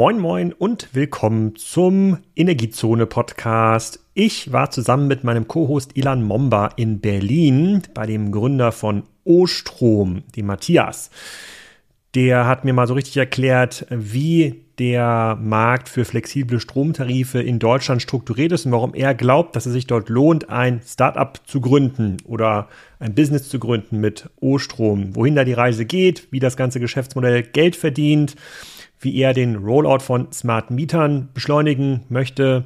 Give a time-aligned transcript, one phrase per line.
[0.00, 4.00] moin moin und willkommen zum Energiezone Podcast.
[4.14, 10.22] Ich war zusammen mit meinem Co-Host Ilan Momba in Berlin bei dem Gründer von O-Strom,
[10.34, 11.10] dem Matthias.
[12.14, 18.00] Der hat mir mal so richtig erklärt, wie der Markt für flexible Stromtarife in Deutschland
[18.00, 22.16] strukturiert ist und warum er glaubt, dass es sich dort lohnt, ein Startup zu gründen
[22.24, 22.70] oder
[23.00, 27.42] ein Business zu gründen mit O-Strom, wohin da die Reise geht, wie das ganze Geschäftsmodell
[27.42, 28.34] Geld verdient,
[29.00, 32.64] wie er den Rollout von Smart Mietern beschleunigen möchte.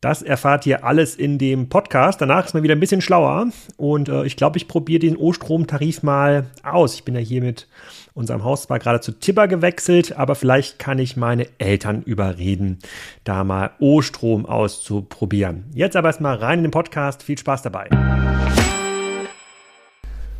[0.00, 2.20] Das erfahrt ihr alles in dem Podcast.
[2.20, 6.02] Danach ist man wieder ein bisschen schlauer und äh, ich glaube, ich probiere den O-Strom-Tarif
[6.02, 6.94] mal aus.
[6.94, 7.66] Ich bin ja hier mit
[8.14, 12.78] unserem Hausbar gerade zu Tibber gewechselt, aber vielleicht kann ich meine Eltern überreden,
[13.24, 15.64] da mal O-Strom auszuprobieren.
[15.74, 17.22] Jetzt aber erstmal rein in den Podcast.
[17.22, 17.88] Viel Spaß dabei.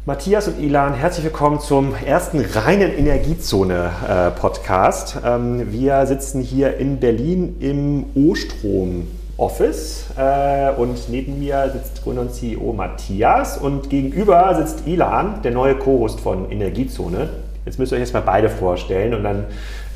[0.08, 5.18] Matthias und Ilan, herzlich willkommen zum ersten reinen Energiezone-Podcast.
[5.26, 12.22] Ähm, wir sitzen hier in Berlin im O-Strom Office äh, und neben mir sitzt Gründer
[12.22, 17.28] und CEO Matthias und gegenüber sitzt Ilan, der neue Co-Host von Energiezone.
[17.64, 19.46] Jetzt müsst ihr euch erstmal beide vorstellen und dann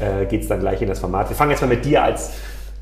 [0.00, 1.28] äh, geht es dann gleich in das Format.
[1.28, 2.32] Wir fangen jetzt mal mit dir als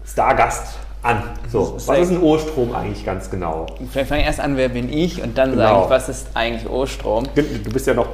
[0.06, 0.78] Stargast
[1.08, 1.22] an.
[1.50, 3.66] So, was ist ein O-Strom eigentlich ganz genau?
[3.90, 5.62] Vielleicht fange ich erst an, wer bin ich und dann genau.
[5.62, 7.24] sage ich, was ist eigentlich O-Strom?
[7.34, 8.08] Du bist ja noch,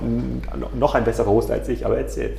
[0.75, 2.37] noch ein besserer Host als ich, aber erzähl.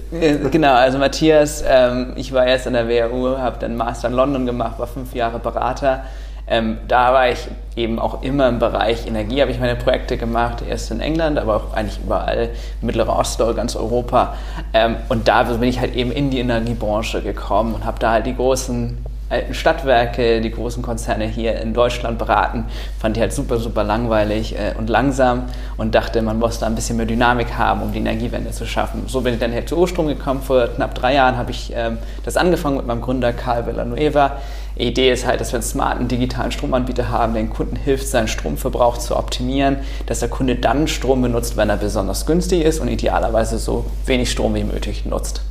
[0.51, 4.45] Genau, also Matthias, ähm, ich war erst an der WHU, habe dann Master in London
[4.45, 6.05] gemacht, war fünf Jahre Berater.
[6.47, 7.39] Ähm, da war ich
[7.75, 11.55] eben auch immer im Bereich Energie, habe ich meine Projekte gemacht, erst in England, aber
[11.55, 12.49] auch eigentlich überall,
[12.81, 14.35] Mittlerer Osten, ganz Europa.
[14.71, 18.27] Ähm, und da bin ich halt eben in die Energiebranche gekommen und habe da halt
[18.27, 18.97] die großen
[19.35, 22.65] alten Stadtwerke, die großen Konzerne hier in Deutschland beraten.
[22.99, 25.43] Fand ich halt super, super langweilig äh, und langsam
[25.77, 29.03] und dachte, man muss da ein bisschen mehr Dynamik haben, um die Energiewende zu schaffen.
[29.07, 30.41] So bin ich dann hier zu Urstrom gekommen.
[30.41, 34.37] Vor knapp drei Jahren habe ich ähm, das angefangen mit meinem Gründer Karl Villanueva.
[34.77, 38.07] Die Idee ist halt, dass wir einen smarten digitalen Stromanbieter haben, der den Kunden hilft,
[38.07, 42.79] seinen Stromverbrauch zu optimieren, dass der Kunde dann Strom benutzt, wenn er besonders günstig ist
[42.79, 45.41] und idealerweise so wenig Strom wie möglich nutzt.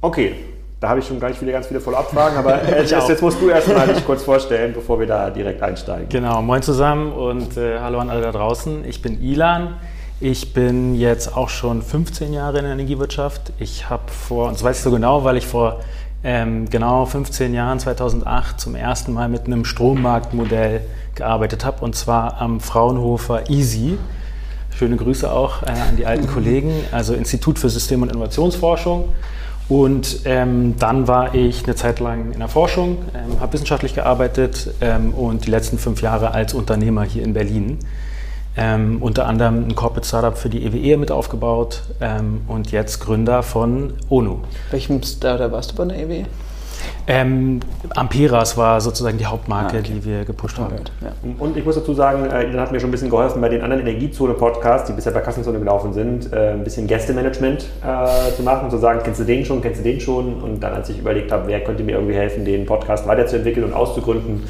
[0.00, 0.36] Okay,
[0.80, 3.48] da habe ich schon gleich wieder ganz viele Follow-up-Fragen, aber äh, jetzt, jetzt, musst du
[3.48, 6.08] erstmal dich kurz vorstellen, bevor wir da direkt einsteigen.
[6.08, 8.84] Genau, moin zusammen und äh, hallo an alle da draußen.
[8.84, 9.74] Ich bin Ilan.
[10.20, 13.52] Ich bin jetzt auch schon 15 Jahre in der Energiewirtschaft.
[13.58, 15.80] Ich habe vor, und das weiß ich so genau, weil ich vor
[16.24, 20.80] ähm, genau 15 Jahren, 2008, zum ersten Mal mit einem Strommarktmodell
[21.14, 23.98] gearbeitet habe, und zwar am Fraunhofer EASY.
[24.76, 29.12] Schöne Grüße auch äh, an die alten Kollegen, also Institut für System- und Innovationsforschung.
[29.68, 34.70] Und ähm, dann war ich eine Zeit lang in der Forschung, ähm, habe wissenschaftlich gearbeitet
[34.80, 37.78] ähm, und die letzten fünf Jahre als Unternehmer hier in Berlin.
[38.56, 42.98] Ähm, unter anderem ein Corporate Startup für die EWE e mit aufgebaut ähm, und jetzt
[43.00, 44.38] Gründer von ONU.
[44.70, 46.24] Welchem Startup warst du bei der EWE?
[47.06, 47.60] Ähm,
[47.94, 49.92] Amperas war sozusagen die Hauptmarke, ah, okay.
[49.94, 50.76] die wir gepusht haben.
[51.00, 51.12] Ja.
[51.38, 53.62] Und ich muss dazu sagen, äh, Ilan hat mir schon ein bisschen geholfen bei den
[53.62, 58.64] anderen Energiezone-Podcasts, die bisher bei Kassenzone gelaufen sind, äh, ein bisschen Gästemanagement äh, zu machen
[58.64, 60.42] und zu sagen, kennst du den schon, kennst du den schon?
[60.42, 63.72] Und dann, als ich überlegt habe, wer könnte mir irgendwie helfen, den Podcast weiterzuentwickeln und
[63.72, 64.44] auszugründen,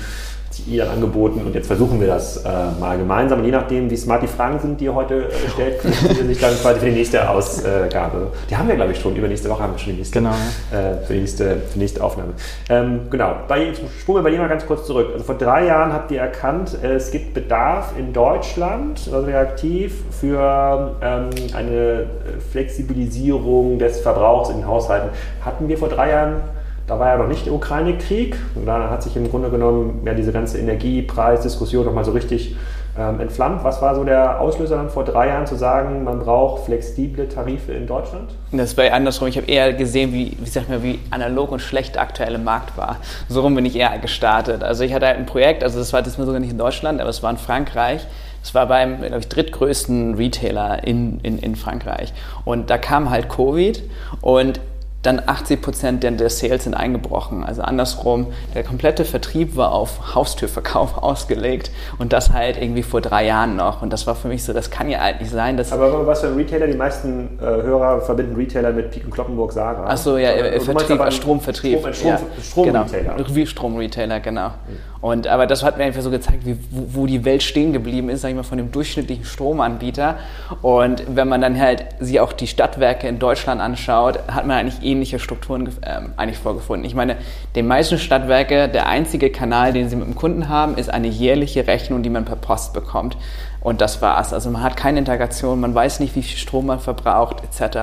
[0.67, 2.49] ihr angeboten und jetzt versuchen wir das äh,
[2.81, 3.41] mal gemeinsam.
[3.41, 6.27] Und je nachdem, wie smart die Fragen sind, die ihr heute äh, stellt, können Sie
[6.27, 8.33] sich dann quasi für die nächste Ausgabe.
[8.51, 9.15] Die haben wir, glaube ich, schon.
[9.15, 10.19] Übernächste Woche haben wir schon die nächste.
[10.19, 10.35] Genau.
[10.73, 12.33] Äh, für, die nächste, für die nächste Aufnahme.
[12.69, 13.37] Ähm, genau.
[13.47, 15.09] Bei, spulen wir bei dir mal ganz kurz zurück.
[15.13, 20.97] Also vor drei Jahren habt ihr erkannt, es gibt Bedarf in Deutschland, also reaktiv, für
[21.03, 22.07] ähm, eine
[22.51, 25.11] Flexibilisierung des Verbrauchs in den Haushalten.
[25.45, 26.41] Hatten wir vor drei Jahren
[26.89, 28.37] da war ja noch nicht der Ukraine-Krieg.
[28.55, 32.57] Und da hat sich im Grunde genommen ja diese ganze Energiepreisdiskussion nochmal so richtig
[32.99, 33.63] ähm, entflammt.
[33.63, 37.73] Was war so der Auslöser dann vor drei Jahren zu sagen, man braucht flexible Tarife
[37.73, 38.35] in Deutschland?
[38.53, 39.29] Das war andersrum.
[39.29, 42.77] Ich habe eher gesehen, wie, wie, sag mal, wie analog und schlecht der aktuelle Markt
[42.79, 42.97] war.
[43.29, 44.65] So rum bin ich eher gestartet.
[44.65, 47.11] Also ich hatte halt ein Projekt, also das war das sogar nicht in Deutschland, aber
[47.11, 48.07] es war in Frankreich.
[48.43, 52.15] Es war beim, glaube ich, drittgrößten Retailer in, in, in Frankreich.
[52.45, 53.83] Und da kam halt Covid
[54.23, 54.61] und
[55.03, 57.45] dann 80 Prozent der, Sales sind eingebrochen.
[57.45, 63.27] Also andersrum, der komplette Vertrieb war auf Haustürverkauf ausgelegt und das halt irgendwie vor drei
[63.27, 63.81] Jahren noch.
[63.81, 65.57] Und das war für mich so, das kann ja halt nicht sein.
[65.57, 66.67] Dass aber was für ein Retailer?
[66.67, 69.87] Die meisten äh, Hörer verbinden Retailer mit Pik und Kloppenburg Sarah.
[69.87, 71.79] Achso, ja, äh, Vertrieb, Stromvertrieb.
[71.79, 73.15] Strom, Strom, ja, Stromretailer.
[73.15, 74.51] Genau, wie Stromretailer, genau.
[75.01, 78.09] Und, aber das hat mir einfach so gezeigt, wie, wo, wo die Welt stehen geblieben
[78.09, 80.17] ist, sag ich mal, von dem durchschnittlichen Stromanbieter.
[80.61, 84.83] Und wenn man dann halt sich auch die Stadtwerke in Deutschland anschaut, hat man eigentlich
[84.83, 86.85] ähnliche Strukturen ähm, eigentlich vorgefunden.
[86.85, 87.17] Ich meine,
[87.55, 91.67] den meisten Stadtwerke, der einzige Kanal, den sie mit dem Kunden haben, ist eine jährliche
[91.67, 93.17] Rechnung, die man per Post bekommt.
[93.61, 94.33] Und das war's.
[94.33, 97.79] Also man hat keine Integration, man weiß nicht, wie viel Strom man verbraucht, etc.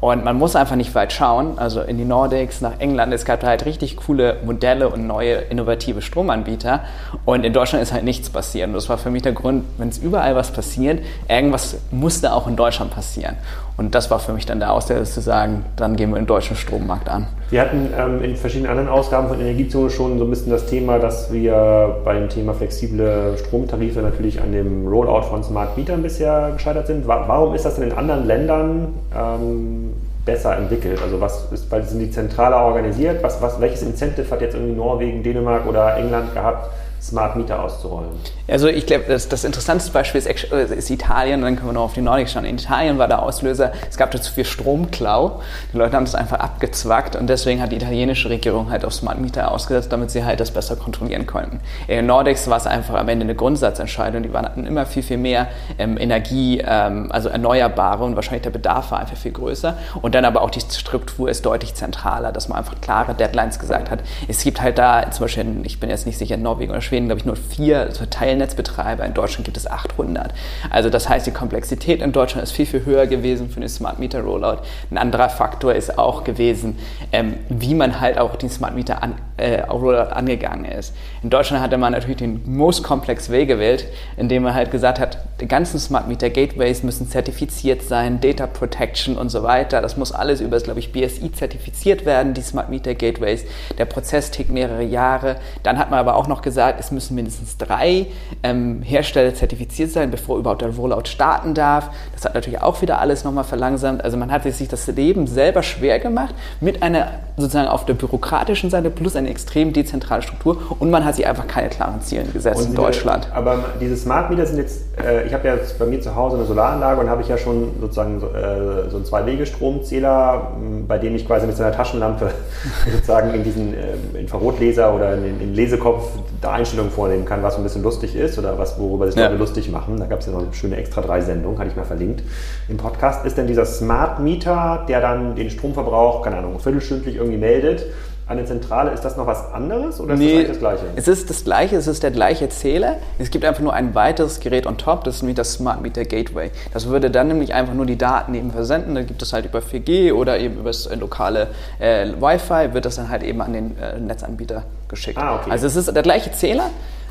[0.00, 1.58] Und man muss einfach nicht weit schauen.
[1.58, 6.02] Also in die Nordics, nach England, es gab halt richtig coole Modelle und neue innovative
[6.02, 6.80] Stromanbieter.
[7.24, 8.68] Und in Deutschland ist halt nichts passiert.
[8.68, 12.46] Und das war für mich der Grund, wenn es überall was passiert, irgendwas musste auch
[12.46, 13.36] in Deutschland passieren.
[13.78, 16.56] Und das war für mich dann der Auslöser zu sagen, dann gehen wir den deutschen
[16.56, 17.28] Strommarkt an.
[17.50, 20.98] Wir hatten ähm, in verschiedenen anderen Ausgaben von Energiezone schon so ein bisschen das Thema,
[20.98, 26.88] dass wir beim Thema flexible Stromtarife natürlich an dem Rollout von Smart Metern bisher gescheitert
[26.88, 27.06] sind.
[27.06, 29.92] Warum ist das denn in anderen Ländern ähm,
[30.24, 31.00] besser entwickelt?
[31.00, 33.22] Also was ist, weil sind die zentraler organisiert?
[33.22, 36.68] Was, was, welches Incentive hat jetzt irgendwie Norwegen, Dänemark oder England gehabt?
[37.00, 38.08] Smart Meter auszurollen?
[38.50, 41.82] Also ich glaube, das, das interessanteste Beispiel ist, äh, ist, Italien, dann können wir noch
[41.82, 42.46] auf die Nordic schauen.
[42.46, 45.42] In Italien war der Auslöser, es gab dazu viel Stromklau.
[45.72, 49.20] Die Leute haben das einfach abgezwackt und deswegen hat die italienische Regierung halt auf Smart
[49.20, 51.60] Meter ausgesetzt, damit sie halt das besser kontrollieren konnten.
[51.88, 54.22] In Nordics war es einfach am Ende eine Grundsatzentscheidung.
[54.22, 55.48] Die hatten immer viel, viel mehr
[55.78, 59.76] ähm, Energie, ähm, also erneuerbare und wahrscheinlich der Bedarf war einfach viel größer.
[60.00, 63.90] Und dann aber auch die Struktur ist deutlich zentraler, dass man einfach klare Deadlines gesagt
[63.90, 64.00] hat.
[64.26, 67.06] Es gibt halt da zum Beispiel, ich bin jetzt nicht sicher, in Norwegen oder Schweden,
[67.06, 67.92] glaube ich, nur vier
[68.38, 69.04] Teilnetzbetreiber.
[69.04, 70.32] In Deutschland gibt es 800.
[70.70, 73.98] Also das heißt, die Komplexität in Deutschland ist viel, viel höher gewesen für den Smart
[73.98, 74.58] Meter Rollout.
[74.90, 76.78] Ein anderer Faktor ist auch gewesen,
[77.12, 80.94] ähm, wie man halt auch den Smart Meter an, äh, Rollout angegangen ist.
[81.22, 83.86] In Deutschland hatte man natürlich den most complex Way gewählt,
[84.16, 89.16] indem man halt gesagt hat, die ganzen Smart Meter Gateways müssen zertifiziert sein, Data Protection
[89.16, 89.80] und so weiter.
[89.80, 93.44] Das muss alles über das, glaube ich, BSI zertifiziert werden, die Smart Meter Gateways.
[93.78, 95.36] Der Prozess tickt mehrere Jahre.
[95.62, 98.06] Dann hat man aber auch noch gesagt, es müssen mindestens drei
[98.42, 101.90] ähm, Hersteller zertifiziert sein, bevor überhaupt der Rollout starten darf.
[102.12, 104.04] Das hat natürlich auch wieder alles nochmal verlangsamt.
[104.04, 108.70] Also man hat sich das Leben selber schwer gemacht mit einer sozusagen auf der bürokratischen
[108.70, 112.60] Seite plus eine extrem dezentrale Struktur und man hat sich einfach keine klaren Ziele gesetzt
[112.60, 113.28] und in Deutschland.
[113.32, 116.46] Aber diese Smart Meter sind jetzt, äh, ich habe ja bei mir zu Hause eine
[116.46, 120.52] Solaranlage und habe ich ja schon sozusagen so, äh, so einen Zwei-Wege-Stromzähler,
[120.86, 122.30] bei dem ich quasi mit so einer Taschenlampe
[122.92, 126.10] sozusagen in diesen äh, Infrarotlaser oder in den Lesekopf
[126.40, 129.26] da Einstellungen vornehmen kann, was ein bisschen lustig ist oder was, worüber sich ja.
[129.26, 129.98] Leute lustig machen.
[129.98, 132.22] Da gab es ja noch eine schöne extra drei Sendung, hatte ich mal verlinkt
[132.68, 133.24] im Podcast.
[133.24, 137.84] Ist denn dieser Smart Meter, der dann den Stromverbrauch, keine Ahnung, viertelstündlich irgendwie meldet,
[138.28, 140.84] eine Zentrale, ist das noch was anderes oder ist nee, das das Gleiche?
[140.96, 142.96] Es ist das Gleiche, es ist der gleiche Zähler.
[143.18, 146.04] Es gibt einfach nur ein weiteres Gerät on top, das ist nämlich das Smart Meter
[146.04, 146.50] Gateway.
[146.74, 148.94] Das würde dann nämlich einfach nur die Daten eben versenden.
[148.94, 151.48] Da gibt es halt über 4G oder eben über das äh, lokale
[151.78, 155.18] äh, Wi-Fi, wird das dann halt eben an den äh, Netzanbieter geschickt.
[155.18, 155.50] Ah, okay.
[155.50, 156.68] Also es ist der gleiche Zähler,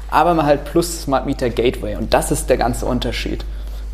[0.10, 1.96] aber mal halt plus Smart Meter Gateway.
[1.96, 3.46] Und das ist der ganze Unterschied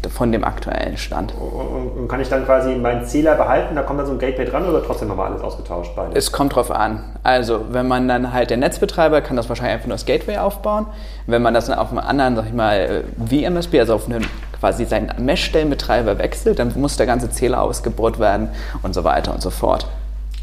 [0.10, 1.33] von dem aktuellen Stand.
[1.33, 4.68] Und kann ich dann quasi meinen Zähler behalten, da kommt dann so ein Gateway dran
[4.68, 5.92] oder trotzdem nochmal alles ausgetauscht?
[5.95, 6.15] Beide?
[6.15, 7.04] Es kommt drauf an.
[7.24, 10.88] Also wenn man dann halt der Netzbetreiber kann das wahrscheinlich einfach nur das Gateway aufbauen.
[11.25, 14.24] Wenn man das dann auf einem anderen, sag ich mal, VMSB, also auf einem
[14.59, 18.50] quasi seinen Messstellenbetreiber wechselt, dann muss der ganze Zähler ausgebohrt werden
[18.81, 19.88] und so weiter und so fort.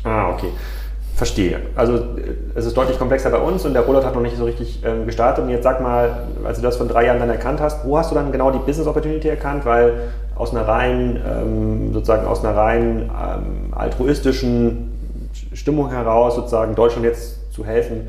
[0.05, 0.51] Ah, okay.
[1.21, 1.59] Verstehe.
[1.77, 2.03] Also
[2.55, 5.05] es ist deutlich komplexer bei uns und der Rollout hat noch nicht so richtig ähm,
[5.05, 5.45] gestartet.
[5.45, 8.11] Und jetzt sag mal, als du das von drei Jahren dann erkannt hast, wo hast
[8.11, 9.67] du dann genau die Business Opportunity erkannt?
[9.67, 17.05] Weil aus einer rein, ähm, sozusagen aus einer rein ähm, altruistischen Stimmung heraus, sozusagen Deutschland
[17.05, 18.09] jetzt zu helfen,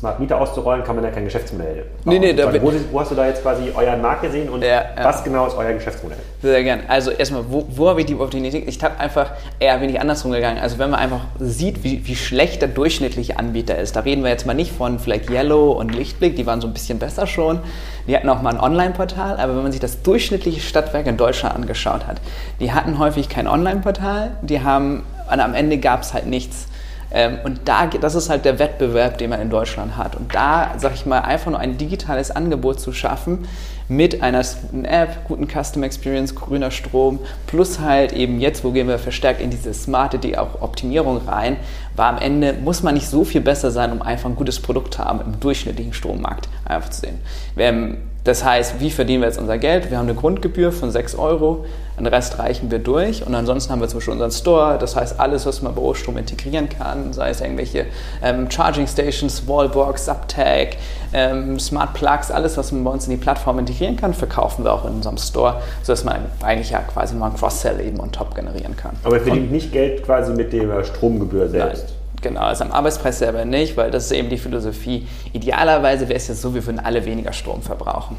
[0.00, 3.14] Smart Meter auszurollen, kann man ja kein Geschäftsmodell Nee, nee, da wo, wo, hast du
[3.14, 4.84] da jetzt quasi euren Markt gesehen und ja, ja.
[5.02, 6.16] was genau ist euer Geschäftsmodell?
[6.40, 6.80] Sehr gern.
[6.88, 8.66] Also erstmal, wo, wo habe ich die Opportunität?
[8.66, 10.58] Ich habe einfach eher bin ich andersrum gegangen.
[10.58, 14.30] Also wenn man einfach sieht, wie, wie schlecht der durchschnittliche Anbieter ist, da reden wir
[14.30, 17.60] jetzt mal nicht von vielleicht Yellow und Lichtblick, die waren so ein bisschen besser schon.
[18.08, 21.54] Die hatten auch mal ein Online-Portal, aber wenn man sich das durchschnittliche Stadtwerk in Deutschland
[21.54, 22.22] angeschaut hat,
[22.58, 26.68] die hatten häufig kein Online-Portal, die haben, und am Ende gab es halt nichts.
[27.12, 30.16] Ähm, und da, das ist halt der Wettbewerb, den man in Deutschland hat.
[30.16, 33.46] Und da, sag ich mal, einfach nur ein digitales Angebot zu schaffen
[33.88, 38.86] mit einer guten App, guten Custom Experience, grüner Strom, plus halt eben jetzt, wo gehen
[38.86, 41.56] wir verstärkt in diese smarte die auch Optimierung rein,
[41.96, 44.94] war am Ende, muss man nicht so viel besser sein, um einfach ein gutes Produkt
[44.94, 47.18] zu haben im durchschnittlichen Strommarkt einfach zu sehen.
[48.30, 49.90] Das heißt, wie verdienen wir jetzt unser Geld?
[49.90, 51.64] Wir haben eine Grundgebühr von 6 Euro,
[51.98, 55.18] den Rest reichen wir durch und ansonsten haben wir zum Beispiel unseren Store, das heißt
[55.18, 57.86] alles, was man bei O-Strom integrieren kann, sei es irgendwelche
[58.22, 60.76] ähm, Charging Stations, Wallbox, Subtag,
[61.12, 64.74] ähm, Smart Plugs, alles, was man bei uns in die Plattform integrieren kann, verkaufen wir
[64.74, 68.36] auch in unserem Store, sodass man eigentlich ja quasi mal ein Cross-Sell eben on top
[68.36, 68.92] generieren kann.
[69.02, 71.86] Aber ihr verdient nicht Geld quasi mit der Stromgebühr selbst?
[71.88, 71.99] Nein.
[72.22, 75.06] Genau, also am Arbeitspreis selber nicht, weil das ist eben die Philosophie.
[75.32, 78.16] Idealerweise wäre es jetzt so, wir würden alle weniger Strom verbrauchen.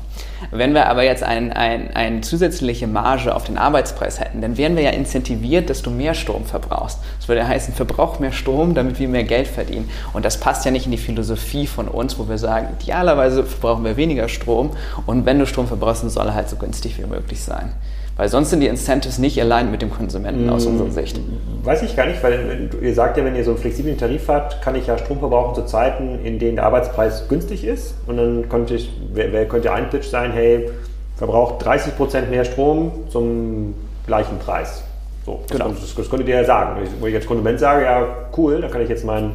[0.49, 4.75] Wenn wir aber jetzt eine ein, ein zusätzliche Marge auf den Arbeitspreis hätten, dann wären
[4.75, 6.97] wir ja incentiviert, dass du mehr Strom verbrauchst.
[7.19, 9.89] Das würde heißen, verbrauch mehr Strom, damit wir mehr Geld verdienen.
[10.13, 13.85] Und das passt ja nicht in die Philosophie von uns, wo wir sagen, idealerweise verbrauchen
[13.85, 14.71] wir weniger Strom
[15.05, 17.73] und wenn du Strom verbrauchst, dann soll er halt so günstig wie möglich sein.
[18.17, 21.19] Weil sonst sind die Incentives nicht allein mit dem Konsumenten aus unserer hm, Sicht.
[21.63, 24.61] Weiß ich gar nicht, weil ihr sagt ja, wenn ihr so einen flexiblen Tarif habt,
[24.61, 27.95] kann ich ja Strom verbrauchen zu Zeiten, in denen der Arbeitspreis günstig ist.
[28.07, 30.69] Und dann könnte, ich, wer, könnte ein Pitch sein, hey,
[31.15, 33.75] verbraucht 30% mehr Strom zum
[34.05, 34.83] gleichen Preis.
[35.25, 35.69] So, das, genau.
[35.69, 36.81] das, das könntet ihr ja sagen.
[36.99, 39.33] Wo ich als Konsument sage, ja, cool, dann kann ich jetzt meinen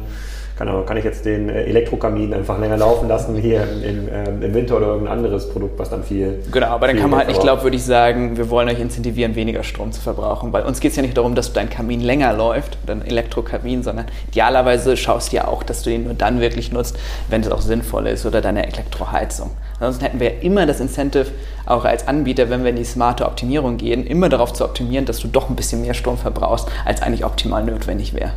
[0.57, 4.53] kann, kann ich jetzt den äh, Elektrokamin einfach länger laufen lassen hier im, ähm, im,
[4.53, 6.43] Winter oder irgendein anderes Produkt, was dann viel.
[6.51, 9.91] Genau, aber dann kann man halt nicht glaubwürdig sagen, wir wollen euch incentivieren, weniger Strom
[9.91, 10.51] zu verbrauchen.
[10.53, 14.05] Weil uns geht es ja nicht darum, dass dein Kamin länger läuft, dein Elektrokamin, sondern
[14.29, 16.97] idealerweise schaust du ja auch, dass du den nur dann wirklich nutzt,
[17.29, 19.51] wenn es auch sinnvoll ist oder deine Elektroheizung.
[19.79, 21.27] Ansonsten hätten wir immer das Incentive,
[21.67, 25.19] auch als Anbieter, wenn wir in die smarte Optimierung gehen, immer darauf zu optimieren, dass
[25.19, 28.31] du doch ein bisschen mehr Strom verbrauchst, als eigentlich optimal notwendig wäre.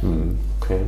[0.00, 0.80] Hm, okay.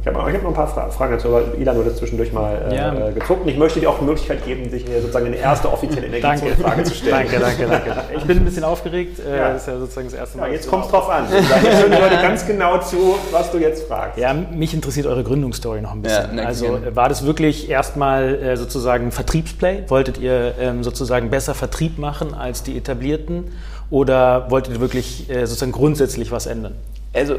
[0.00, 3.08] Ich habe hab noch ein paar Fragen dazu, aber Ilan wurde zwischendurch mal äh, ja.
[3.08, 3.42] Äh, gezuckt.
[3.42, 6.94] Und ich möchte dir auch die Möglichkeit geben, sich sozusagen eine erste offizielle Energiefrage zu
[6.94, 7.28] stellen.
[7.30, 7.90] Danke, danke, danke.
[8.16, 9.20] Ich bin ein bisschen aufgeregt.
[9.20, 9.52] Äh, ja.
[9.52, 10.48] Das ist ja sozusagen das erste Mal.
[10.48, 11.26] Ja, jetzt kommt es drauf an.
[11.26, 14.18] Ich hören die Leute ganz genau zu, was du jetzt fragst.
[14.18, 16.38] Ja, mich interessiert eure Gründungsstory noch ein bisschen.
[16.38, 19.84] Ja, also war das wirklich erstmal äh, sozusagen Vertriebsplay?
[19.88, 23.52] Wolltet ihr ähm, sozusagen besser Vertrieb machen als die etablierten?
[23.90, 26.76] Oder wolltet ihr wirklich äh, sozusagen grundsätzlich was ändern?
[27.12, 27.36] Also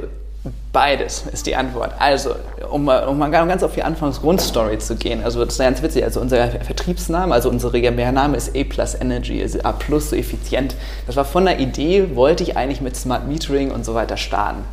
[0.74, 1.94] Beides ist die Antwort.
[2.00, 2.36] Also,
[2.72, 6.20] um um mal ganz auf die Anfangsgrundstory zu gehen, also das ist ganz witzig, also
[6.20, 10.76] unser Vertriebsname, also unsere GmbH-Name ist A Plus Energy, also A Plus so effizient.
[11.06, 14.64] Das war von der Idee, wollte ich eigentlich mit Smart Metering und so weiter starten.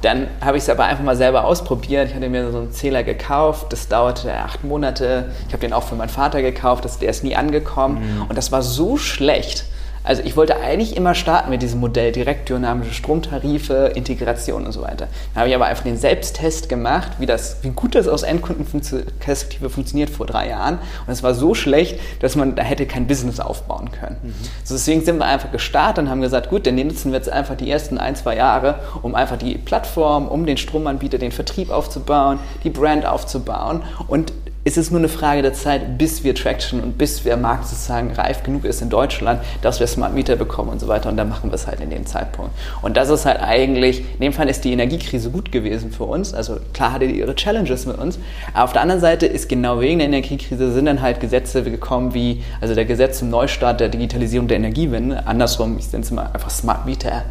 [0.00, 2.08] Dann habe ich es aber einfach mal selber ausprobiert.
[2.08, 5.30] Ich hatte mir so einen Zähler gekauft, das dauerte acht Monate.
[5.48, 8.16] Ich habe den auch für meinen Vater gekauft, der ist nie angekommen.
[8.18, 8.22] Mhm.
[8.28, 9.64] Und das war so schlecht,
[10.04, 14.82] also ich wollte eigentlich immer starten mit diesem Modell, direkt dynamische Stromtarife, Integration und so
[14.82, 15.08] weiter.
[15.32, 19.70] Dann habe ich aber einfach den Selbsttest gemacht, wie, das, wie gut das aus Endkundenperspektive
[19.70, 20.78] funktioniert vor drei Jahren.
[21.06, 24.18] Und es war so schlecht, dass man da hätte kein Business aufbauen können.
[24.22, 24.34] Mhm.
[24.62, 27.56] So deswegen sind wir einfach gestartet und haben gesagt, gut, dann nutzen wir jetzt einfach
[27.56, 32.40] die ersten ein, zwei Jahre, um einfach die Plattform, um den Stromanbieter, den Vertrieb aufzubauen,
[32.62, 34.34] die Brand aufzubauen und
[34.64, 38.12] ist es nur eine Frage der Zeit, bis wir Traction und bis der Markt sozusagen
[38.12, 41.10] reif genug ist in Deutschland, dass wir Smart Meter bekommen und so weiter.
[41.10, 42.50] Und dann machen wir es halt in dem Zeitpunkt.
[42.80, 46.32] Und das ist halt eigentlich, in dem Fall ist die Energiekrise gut gewesen für uns.
[46.32, 48.18] Also klar hatte die ihre Challenges mit uns.
[48.54, 52.14] Aber auf der anderen Seite ist genau wegen der Energiekrise sind dann halt Gesetze gekommen
[52.14, 55.26] wie, also der Gesetz zum Neustart der Digitalisierung der Energiewende.
[55.26, 57.22] Andersrum, ich nenne es mal einfach Smart Meter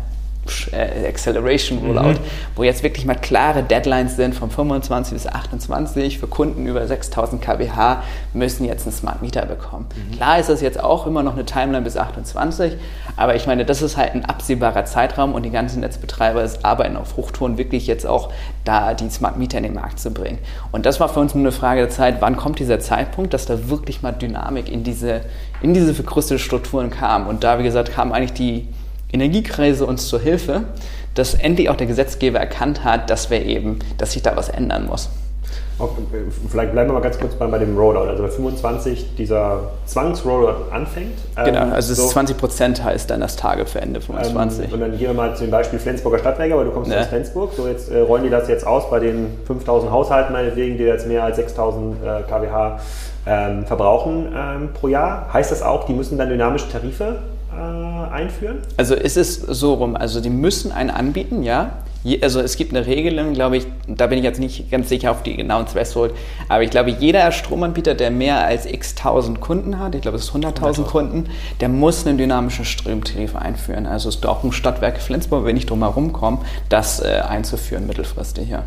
[1.07, 2.19] Acceleration Rollout, mhm.
[2.55, 7.41] wo jetzt wirklich mal klare Deadlines sind von 25 bis 28 für Kunden über 6000
[7.41, 7.97] kWh
[8.33, 9.85] müssen jetzt einen Smart Meter bekommen.
[9.95, 10.15] Mhm.
[10.15, 12.73] Klar ist das jetzt auch immer noch eine Timeline bis 28,
[13.15, 17.15] aber ich meine, das ist halt ein absehbarer Zeitraum und die ganzen Netzbetreiber arbeiten auf
[17.15, 18.31] Hochtouren wirklich jetzt auch
[18.65, 20.39] da die Smart Meter in den Markt zu bringen.
[20.71, 23.45] Und das war für uns nur eine Frage der Zeit, wann kommt dieser Zeitpunkt, dass
[23.45, 25.21] da wirklich mal Dynamik in diese,
[25.61, 27.27] in diese verkrustete Strukturen kam.
[27.27, 28.67] Und da, wie gesagt, kam eigentlich die
[29.13, 30.63] Energiekrise uns zur Hilfe,
[31.13, 34.87] dass endlich auch der Gesetzgeber erkannt hat, dass wir eben, dass sich da was ändern
[34.87, 35.09] muss.
[36.49, 38.07] Vielleicht bleiben wir mal ganz kurz bei, bei dem Rollout.
[38.07, 41.17] Also bei 25 dieser Zwangsrollout anfängt.
[41.35, 44.67] Genau, ähm, also so, 20 Prozent heißt dann das Tage für Ende 25.
[44.67, 47.01] Ähm, und dann gehen wir mal zum Beispiel Flensburger Stadtwerke, weil du kommst ja.
[47.01, 47.53] aus Flensburg.
[47.57, 51.07] So jetzt äh, rollen die das jetzt aus bei den 5000 Haushalten meinetwegen, die jetzt
[51.07, 52.77] mehr als 6000 äh, kWh
[53.25, 55.33] ähm, verbrauchen ähm, pro Jahr.
[55.33, 57.17] Heißt das auch, die müssen dann dynamische Tarife
[57.55, 58.59] äh, einführen?
[58.77, 61.77] Also ist es so rum, also die müssen einen anbieten, ja.
[62.21, 65.23] Also es gibt eine Regelung, glaube ich, da bin ich jetzt nicht ganz sicher auf
[65.23, 66.13] die genauen Threshold,
[66.49, 70.25] aber ich glaube, jeder Stromanbieter, der mehr als x tausend Kunden hat, ich glaube, es
[70.25, 71.29] ist 100.000 Kunden,
[71.61, 73.85] der muss einen dynamischen Stromtarif einführen.
[73.85, 77.87] Also es ist auch ein Stadtwerk Flensburg, wenn ich drum herum komme, das äh, einzuführen
[77.87, 78.63] mittelfristig, ja.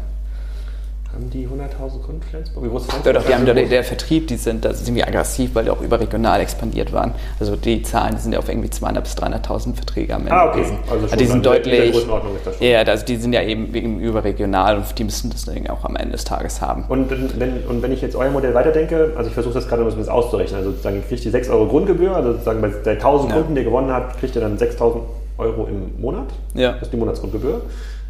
[1.16, 2.62] Haben die 100.000 Kunden Flensburg?
[2.62, 3.14] Wie groß ist Flensburg?
[3.14, 5.80] Ja, doch, die haben der, der Vertrieb, die sind da ziemlich aggressiv, weil die auch
[5.80, 7.12] überregional expandiert waren.
[7.40, 10.32] Also die Zahlen die sind ja auf irgendwie 200.000 bis 300.000 Verträge am Ende.
[10.34, 10.58] Ah, okay.
[10.58, 10.78] Gewesen.
[10.90, 12.06] Also schon die sind deutlich.
[12.60, 15.96] Ja, also die sind ja eben, eben überregional und die müssen das Ding auch am
[15.96, 16.84] Ende des Tages haben.
[16.86, 19.86] Und wenn, und wenn ich jetzt euer Modell weiterdenke, also ich versuche das gerade ein
[19.86, 23.36] bisschen auszurechnen, also sozusagen kriegt ihr 6 Euro Grundgebühr, also sozusagen bei der 1000 ja.
[23.38, 25.02] Kunden, die ihr gewonnen habt, kriegt ihr dann 6000
[25.38, 26.26] Euro im Monat.
[26.52, 26.72] Ja.
[26.72, 27.62] Das ist die Monatsgrundgebühr.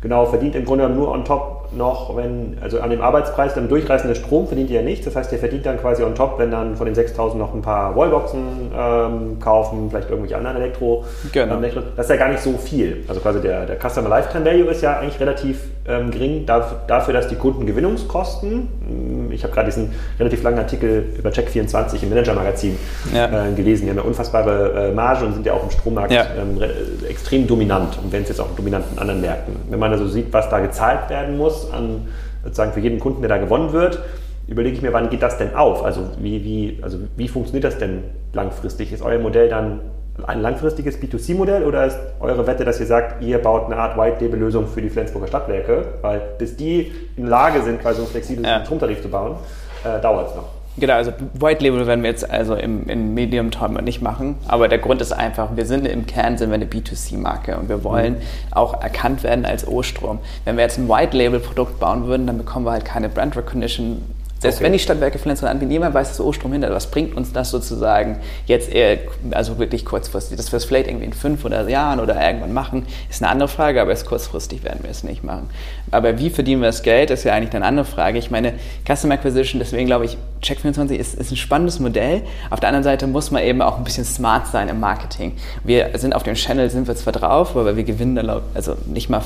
[0.03, 4.15] Genau, verdient im Grunde nur on top noch, wenn, also an dem Arbeitspreis, dann durchreißender
[4.15, 5.05] Strom verdient ihr ja nichts.
[5.05, 7.63] Das heißt, ihr verdient dann quasi on top, wenn dann von den 6000 noch ein
[7.63, 11.05] paar Wallboxen ähm, kaufen, vielleicht irgendwelche anderen Elektro.
[11.33, 11.57] Genau.
[11.57, 11.73] Ähm.
[11.97, 13.05] Das ist ja gar nicht so viel.
[13.09, 17.29] Also quasi der, der Customer Lifetime Value ist ja eigentlich relativ ähm, gering dafür, dass
[17.29, 22.77] die Kundengewinnungskosten, hm, ich habe gerade diesen relativ langen Artikel über Check24 im Manager-Magazin
[23.15, 23.49] Ja.
[23.49, 26.27] äh, gelesen, die haben ja unfassbare äh, Marge und sind ja auch im Strommarkt Ja.
[26.41, 26.71] ähm, re-
[27.09, 29.55] extrem dominant und werden es jetzt auch dominant in anderen Märkten.
[29.71, 32.09] Wenn man also sieht, was da gezahlt werden muss, an,
[32.43, 34.01] sozusagen für jeden Kunden, der da gewonnen wird,
[34.49, 35.85] überlege ich mir, wann geht das denn auf?
[35.85, 38.93] Also wie, wie, also wie funktioniert das denn langfristig?
[38.93, 39.81] Ist euer Modell dann
[40.27, 44.67] ein langfristiges B2C-Modell oder ist eure Wette, dass ihr sagt, ihr baut eine Art White-Label-Lösung
[44.67, 45.85] für die Flensburger Stadtwerke?
[46.03, 48.65] Weil bis die in der Lage sind, quasi so einen flexiblen Ja.
[48.65, 49.37] Stromtarif zu bauen,
[49.85, 50.49] äh, dauert es noch.
[50.79, 54.69] Genau, also White Label werden wir jetzt also im, im Medium Term nicht machen, aber
[54.69, 58.17] der Grund ist einfach, wir sind im Kern sind wir eine B2C-Marke und wir wollen
[58.51, 60.19] auch erkannt werden als O-Strom.
[60.45, 63.37] Wenn wir jetzt ein White Label Produkt bauen würden, dann bekommen wir halt keine Brand
[63.39, 64.03] Recognition.
[64.47, 64.65] Selbst Okay.
[64.65, 66.71] wenn die Stadtwerke Flensburg anbieten, niemand weiß, dass O-Strom hinter.
[66.71, 68.99] Was bringt uns das sozusagen jetzt eher,
[69.33, 70.37] also wirklich kurzfristig?
[70.37, 73.49] Dass wir es vielleicht irgendwie in fünf oder Jahren oder irgendwann machen, ist eine andere
[73.49, 75.51] Frage, aber erst kurzfristig werden wir es nicht machen.
[75.91, 78.19] Aber wie verdienen wir das Geld, ist ja eigentlich eine andere Frage.
[78.19, 78.55] Ich meine,
[78.87, 82.23] Customer Acquisition, deswegen glaube ich, Check24 ist, ist ein spannendes Modell.
[82.51, 85.33] Auf der anderen Seite muss man eben auch ein bisschen smart sein im Marketing.
[85.65, 89.09] Wir sind auf dem Channel, sind wir zwar drauf, aber wir gewinnen dann, also nicht
[89.09, 89.23] mal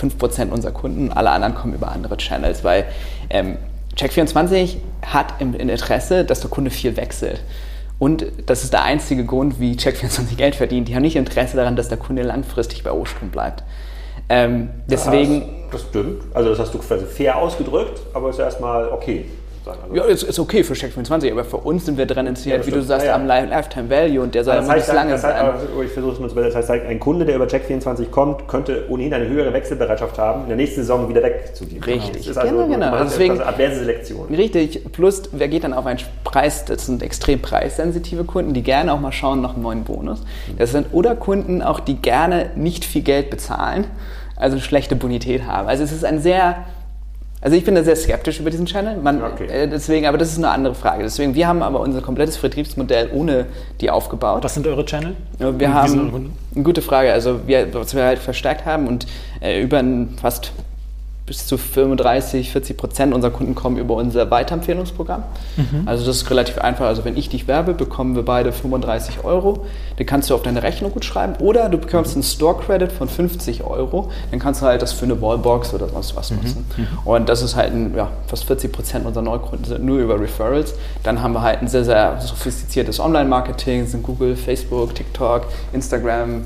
[0.00, 2.84] 5% unserer Kunden, alle anderen kommen über andere Channels, weil
[3.30, 3.56] ähm,
[3.98, 7.42] Check24 hat im, Interesse, dass der Kunde viel wechselt.
[7.98, 10.88] Und das ist der einzige Grund, wie Check24 Geld verdient.
[10.88, 13.64] Die haben nicht Interesse daran, dass der Kunde langfristig bei O-Strom bleibt.
[14.28, 16.22] Ähm, deswegen, Das, das stimmt.
[16.34, 19.26] Also das hast du quasi fair ausgedrückt, aber ist erstmal okay.
[19.74, 19.92] Sozusagen.
[19.98, 22.58] Also, ja, ist, ist okay für Check24, aber für uns sind wir daran Ja, interessiert,
[22.60, 23.16] das wie du sagst, Ja, ja.
[23.16, 25.46] am Li- Lifetime Value und der soll das ja heißt, lange das heißt, sein.
[25.46, 28.84] aber ich versuche es mal zu das heißt, ein Kunde, der über Check24 kommt, könnte
[28.88, 31.82] ohnehin eine höhere Wechselbereitschaft haben, in der nächsten Saison wieder wegzugehen.
[31.82, 32.16] Richtig.
[32.18, 32.86] Das ist also, Genau, genau.
[32.92, 34.34] Hat Deswegen- also adverse Selektion.
[34.34, 38.92] Richtig, plus wer geht dann auf einen Preis, das sind extrem preissensitive Kunden, die gerne
[38.92, 40.22] auch mal schauen nach einem neuen Bonus.
[40.58, 43.86] Das sind oder Kunden auch, die gerne nicht viel Geld bezahlen,
[44.36, 45.66] also schlechte Bonität haben.
[45.68, 46.64] Also es ist ein sehr,
[47.40, 49.46] also ich bin da sehr skeptisch über diesen Channel, Man, Okay.
[49.46, 51.02] äh, deswegen, aber das ist eine andere Frage.
[51.02, 53.46] Deswegen, wir haben aber unser komplettes Vertriebsmodell ohne
[53.80, 54.42] die aufgebaut.
[54.44, 55.14] Was sind eure Channel?
[55.38, 57.12] Wir haben eine gute Frage.
[57.12, 59.06] Also wir, was wir halt verstärkt haben und
[59.40, 60.52] äh, über ein, fast
[61.28, 65.22] bis zu 35, 40 Prozent unserer Kunden kommen über unser Weiterempfehlungsprogramm.
[65.86, 66.86] Also das ist relativ einfach.
[66.86, 69.66] Also wenn ich dich werbe, bekommen wir beide 35 Euro.
[69.98, 71.34] Den kannst du auf deine Rechnung gut schreiben.
[71.38, 74.10] Oder du bekommst einen Store-Credit von 50 Euro.
[74.30, 76.66] Dann kannst du halt das für eine Wallbox oder sonst was nutzen.
[77.04, 80.74] Und das ist halt ein, ja, fast 40 Prozent unserer Neukunden sind nur über Referrals.
[81.02, 86.44] Dann haben wir halt ein sehr, sehr sophistiziertes Online-Marketing, sind Google, Facebook, TikTok, Instagram,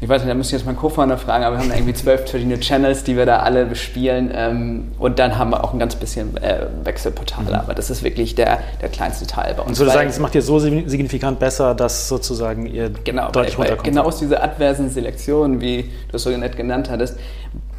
[0.00, 1.94] ich weiß nicht, da müsste ich jetzt meinen Co-Founder fragen, aber wir haben da irgendwie
[1.94, 4.30] zwölf verschiedene Channels, die wir da alle bespielen.
[4.34, 8.34] Ähm, und dann haben wir auch ein ganz bisschen äh, Wechselportale, aber das ist wirklich
[8.34, 9.70] der, der kleinste Teil bei uns.
[9.70, 13.56] Und so weil- sagen, das macht ihr so signifikant besser, dass sozusagen ihr Genau, deutlich
[13.58, 13.84] weil runterkommt.
[13.88, 17.16] genau aus dieser adversen Selektion, wie du es so nett genannt hattest,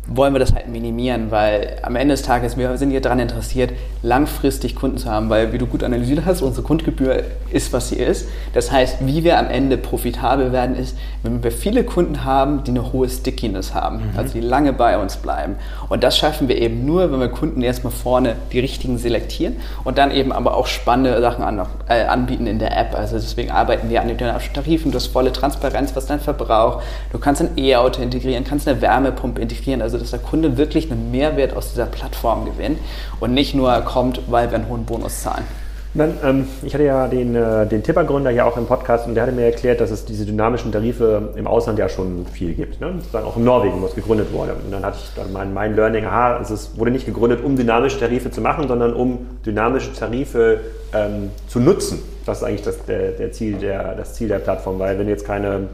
[0.07, 3.71] wollen wir das halt minimieren, weil am Ende des Tages, wir sind hier daran interessiert,
[4.03, 7.95] langfristig Kunden zu haben, weil wie du gut analysiert hast, unsere Grundgebühr ist, was sie
[7.95, 8.27] ist.
[8.53, 12.71] Das heißt, wie wir am Ende profitabel werden, ist, wenn wir viele Kunden haben, die
[12.71, 15.55] eine hohe Stickiness haben, also die lange bei uns bleiben.
[15.89, 19.97] Und das schaffen wir eben nur, wenn wir Kunden erstmal vorne die richtigen selektieren und
[19.97, 22.95] dann eben aber auch spannende Sachen an, äh, anbieten in der App.
[22.95, 26.83] Also deswegen arbeiten wir an den dynamischen Tarifen, du hast volle Transparenz, was dein Verbrauch,
[27.11, 31.11] du kannst ein E-Auto integrieren, kannst eine Wärmepumpe integrieren, also dass der Kunde wirklich einen
[31.11, 32.79] Mehrwert aus dieser Plattform gewinnt
[33.19, 35.45] und nicht nur kommt, weil wir einen hohen Bonus zahlen.
[35.95, 39.23] Dann, ähm, ich hatte ja den, äh, den Tipper-Gründer hier auch im Podcast und der
[39.23, 42.81] hatte mir erklärt, dass es diese dynamischen Tarife im Ausland ja schon viel gibt.
[42.81, 42.95] Ne?
[42.97, 44.55] Sozusagen auch in Norwegen, wo es gegründet wurde.
[44.55, 47.55] Und dann hatte ich dann mein, mein Learning, aha, also es wurde nicht gegründet, um
[47.55, 50.59] dynamische Tarife zu machen, sondern um dynamische Tarife
[50.93, 52.03] ähm, zu nutzen.
[52.25, 55.13] Das ist eigentlich das, der, der Ziel der, das Ziel der Plattform, weil wenn du
[55.13, 55.69] jetzt keine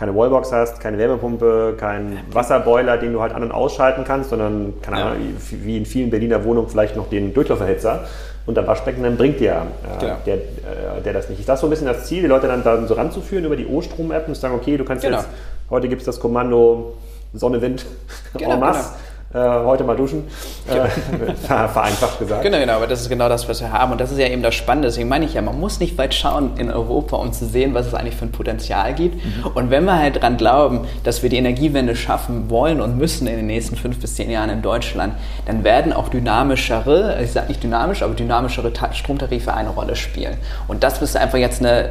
[0.00, 4.72] keine Wallbox hast, keine Wärmepumpe, keinen Wasserboiler, den du halt an- und ausschalten kannst, sondern,
[4.80, 5.06] keine Ja.
[5.10, 5.18] Ahnung,
[5.50, 8.06] wie in vielen Berliner Wohnungen vielleicht noch den Durchlauferhitzer
[8.46, 10.16] und der Waschbecken, dann bringt dir äh, Genau.
[10.24, 11.40] der, äh, der das nicht.
[11.40, 13.66] Ist das so ein bisschen das Ziel, die Leute dann da so ranzuführen über die
[13.66, 15.18] O-Strom-App und zu sagen, okay, du kannst Genau.
[15.18, 15.28] jetzt,
[15.68, 16.94] heute gibt es das Kommando
[17.34, 17.84] Sonne, Wind,
[18.38, 18.94] Genau, en masse,
[19.32, 20.24] äh, heute mal duschen,
[20.68, 20.88] äh,
[21.46, 22.42] ver- vereinfacht gesagt.
[22.42, 23.92] Genau, genau, aber das ist genau das, was wir haben.
[23.92, 24.88] Und das ist ja eben das Spannende.
[24.88, 27.86] Deswegen meine ich ja, man muss nicht weit schauen in Europa, um zu sehen, was
[27.86, 29.20] es eigentlich für ein Potenzial gibt.
[29.54, 33.36] Und wenn wir halt daran glauben, dass wir die Energiewende schaffen wollen und müssen in
[33.36, 35.14] den nächsten fünf bis zehn Jahren in Deutschland,
[35.46, 40.36] dann werden auch dynamischere, ich sage nicht dynamisch, aber dynamischere Ta- Stromtarife eine Rolle spielen.
[40.66, 41.90] Und das ist einfach jetzt eine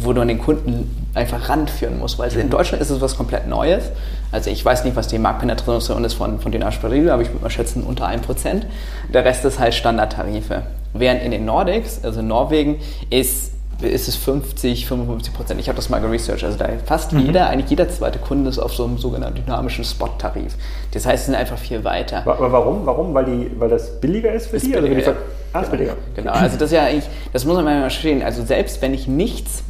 [0.00, 2.18] wo du an den Kunden einfach ranführen musst.
[2.18, 2.50] Weil in Mhm.
[2.50, 3.84] Deutschland ist es was komplett Neues.
[4.32, 7.42] Also ich weiß nicht, was die Marktpenetration ist von, von den Aspiril, aber ich würde
[7.42, 8.62] mal schätzen unter 1%.
[9.12, 10.62] Der Rest ist halt Standardtarife.
[10.94, 12.76] Während in den Nordics, also in Norwegen,
[13.10, 15.60] ist ist es 50, 55 Prozent.
[15.60, 16.42] Ich habe das mal geresearched.
[16.42, 17.26] Also da fast Mhm.
[17.26, 20.56] jeder, eigentlich jeder zweite Kunde ist auf so einem sogenannten dynamischen Spot-Tarif.
[20.90, 22.22] Das heißt, sie sind einfach viel weiter.
[22.26, 22.84] Aber warum?
[22.86, 23.14] Warum?
[23.14, 24.72] Weil, die, weil das billiger ist für Ist die?
[24.72, 25.16] Oder billiger, Ver-
[25.52, 25.70] ah, genau.
[25.70, 25.92] billiger.
[26.16, 28.20] Genau, also das ist ja eigentlich, das muss man mal verstehen.
[28.24, 29.62] Also selbst wenn ich nichts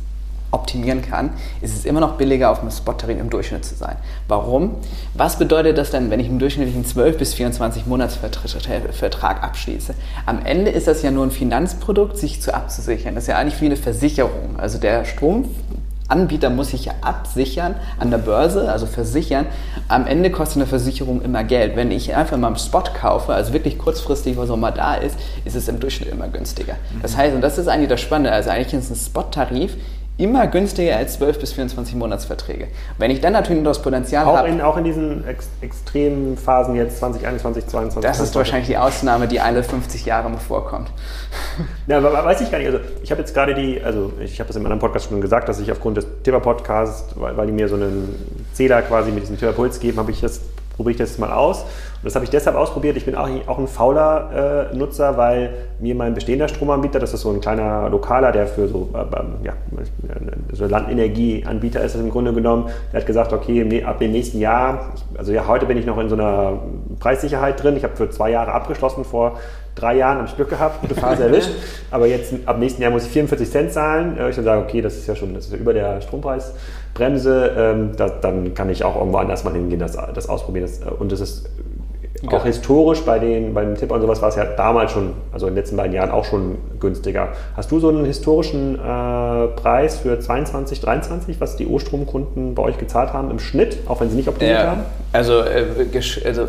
[0.50, 1.30] optimieren kann,
[1.60, 3.96] ist es immer noch billiger, auf einem Spot-Tarif im Durchschnitt zu sein.
[4.28, 4.76] Warum?
[5.14, 9.94] Was bedeutet das denn, wenn ich einen durchschnittlichen 12 bis 24 Monatsvertrag abschließe?
[10.26, 13.14] Am Ende ist das ja nur ein Finanzprodukt, sich zu abzusichern.
[13.14, 14.56] Das ist ja eigentlich wie eine Versicherung.
[14.58, 19.46] Also der Stromanbieter muss sich ja absichern an der Börse, also versichern.
[19.88, 21.76] Am Ende kostet eine Versicherung immer Geld.
[21.76, 25.18] Wenn ich einfach mal im Spot kaufe, also wirklich kurzfristig, was auch mal da ist,
[25.44, 26.76] ist es im Durchschnitt immer günstiger.
[27.02, 29.76] Das heißt, und das ist eigentlich das Spannende, also eigentlich ist ein Spot-Tarif
[30.18, 32.66] immer günstiger als 12 bis 24 Monatsverträge.
[32.98, 36.36] Wenn ich dann natürlich noch das Potenzial Auch habe, in, auch in diesen ex extremen
[36.36, 38.02] Phasen jetzt 2021, 2022.
[38.02, 40.90] das ist wahrscheinlich die Ausnahme, die alle 50 Jahre mal vorkommt.
[41.86, 42.66] Ja, aber weiß ich gar nicht.
[42.66, 45.48] Also ich habe jetzt gerade die, also ich habe das im anderen Podcast schon gesagt,
[45.48, 49.38] dass ich aufgrund des Thema-Podcasts, weil, weil die mir so einen Zähler quasi mit diesem
[49.38, 50.40] Thema-Puls geben, habe ich das,
[50.78, 51.62] probiere ich das jetzt mal aus.
[51.62, 52.96] Und das habe ich deshalb ausprobiert.
[52.96, 57.22] Ich bin auch, auch ein fauler äh, Nutzer, weil mir mein bestehender Stromanbieter, das ist
[57.22, 59.54] so ein kleiner Lokaler, der für so, äh, ja,
[60.52, 65.32] so Landenergieanbieter ist im Grunde genommen, der hat gesagt, okay, ab dem nächsten Jahr, also
[65.32, 66.60] ja, heute bin ich noch in so einer
[67.00, 67.76] Preissicherheit drin.
[67.76, 69.38] Ich habe für zwei Jahre abgeschlossen vor
[69.78, 71.50] drei Jahren habe ich Glück gehabt, gute Phase erwischt.
[71.90, 74.16] Aber jetzt ab nächsten Jahr muss ich 44 Cent zahlen.
[74.28, 76.00] Ich dann sage, okay, das ist ja schon das ist ja über der
[76.94, 77.52] Strompreisbremse.
[77.56, 80.66] Ähm, da, dann kann ich auch irgendwo anders mal hingehen, das, das ausprobieren.
[80.66, 81.48] Das, äh, und das ist
[82.26, 82.44] auch Ja.
[82.44, 85.60] historisch bei den, beim Tipp und sowas war es ja damals schon, also in den
[85.60, 87.28] letzten beiden Jahren auch schon günstiger.
[87.56, 88.78] Hast du so einen historischen äh,
[89.54, 94.10] Preis für 22, 23, was die O-Stromkunden bei euch gezahlt haben im Schnitt, auch wenn
[94.10, 94.80] sie nicht optimiert haben?
[95.12, 95.64] also, äh,
[96.24, 96.46] also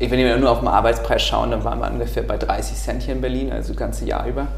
[0.00, 3.14] wenn wir nur auf den Arbeitspreis schauen, dann waren wir ungefähr bei 30 Cent hier
[3.14, 4.48] in Berlin, also das ganze Jahr über.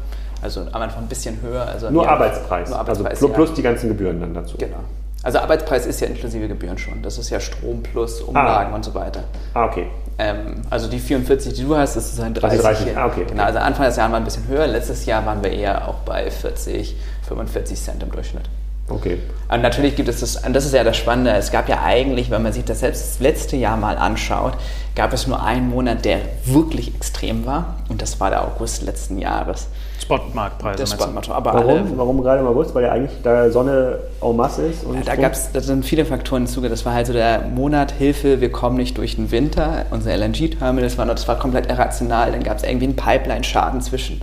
[0.43, 1.65] Also am Anfang ein bisschen höher.
[1.67, 3.55] Also Nur Arbeitspreis, Nur also Arbeitspreis, plus, ja.
[3.55, 4.57] die ganzen Gebühren dann dazu.
[4.57, 4.77] Genau.
[5.23, 7.01] Also Arbeitspreis ist ja inklusive Gebühren schon.
[7.01, 8.75] Das ist ja Strom plus Umlagen Ah.
[8.75, 9.23] und so weiter.
[9.53, 9.87] Ah, okay.
[10.19, 12.59] Ähm, also die 44, die du hast, das ist ein 30.
[12.61, 12.97] 30, hier.
[12.97, 13.25] ah, okay.
[13.27, 14.67] Genau, also Anfang des Jahres waren wir ein bisschen höher.
[14.67, 16.95] Letztes Jahr waren wir eher auch bei 40,
[17.27, 18.43] 45 Cent im Durchschnitt.
[18.89, 19.17] Okay.
[19.49, 22.29] Und natürlich gibt es das, und das ist ja das Spannende, es gab ja eigentlich,
[22.29, 24.53] wenn man sich das selbst das letzte Jahr mal anschaut,
[24.93, 27.77] gab es nur einen Monat, der wirklich extrem war.
[27.87, 29.67] Und das war der August letzten Jahres.
[30.03, 30.83] Spotmarktpreise.
[30.97, 31.31] Du?
[31.33, 31.97] aber alle, Warum?
[31.97, 32.75] Warum gerade im August?
[32.75, 34.83] Weil ja eigentlich da Sonne en masse ist.
[34.83, 36.69] Und Ja, da gab es, da sind viele Faktoren hinzuge.
[36.69, 39.85] Das war halt so der Monat Hilfe, wir kommen nicht durch den Winter.
[39.91, 42.31] Unser LNG-Terminal, das war, noch- das war komplett irrational.
[42.31, 44.21] Dann gab es irgendwie einen Pipeline-Schaden zwischen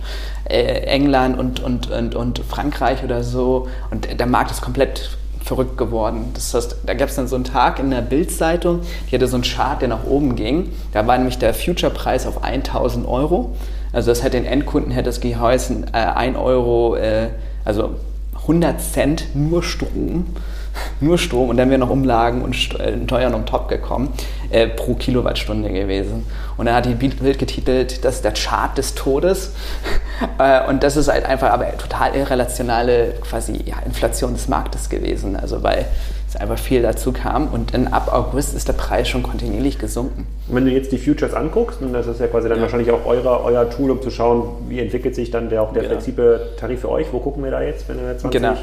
[0.49, 3.67] äh, England und, und, und, und Frankreich oder so.
[3.89, 6.29] Und der Markt ist komplett verrückt geworden.
[6.35, 9.35] Das heißt, da gab es dann so einen Tag in der Bild-Zeitung, die hatte so
[9.35, 10.71] einen Chart, der nach oben ging.
[10.93, 13.55] Da war nämlich der Future-Preis auf 1000 Euro.
[13.93, 17.29] Also das hätte den Endkunden hätte es geheißen, äh, 1 Euro, äh,
[17.65, 17.95] also
[18.41, 20.25] 100 Cent nur Strom,
[20.99, 24.13] nur Strom und dann wären noch Umlagen und äh, Steuern um top gekommen,
[24.49, 26.25] äh, pro Kilowattstunde gewesen.
[26.57, 29.53] Und dann hat die Bild getitelt, das ist der Chart des Todes.
[30.39, 35.35] äh, und das ist halt einfach aber total irrelationale quasi ja, Inflation des Marktes gewesen,
[35.35, 35.85] also weil
[36.33, 40.25] es einfach viel dazu kam und dann ab August ist der Preis schon kontinuierlich gesunken.
[40.47, 42.63] Wenn du jetzt die Futures anguckst, und das ist ja quasi dann Ja.
[42.63, 45.83] wahrscheinlich auch euer, euer Tool, um zu schauen, wie entwickelt sich dann der, auch der
[45.83, 45.93] Genau.
[45.95, 47.07] flexible Tarif für euch.
[47.11, 48.53] Wo gucken wir da jetzt, wenn wir 20, Genau.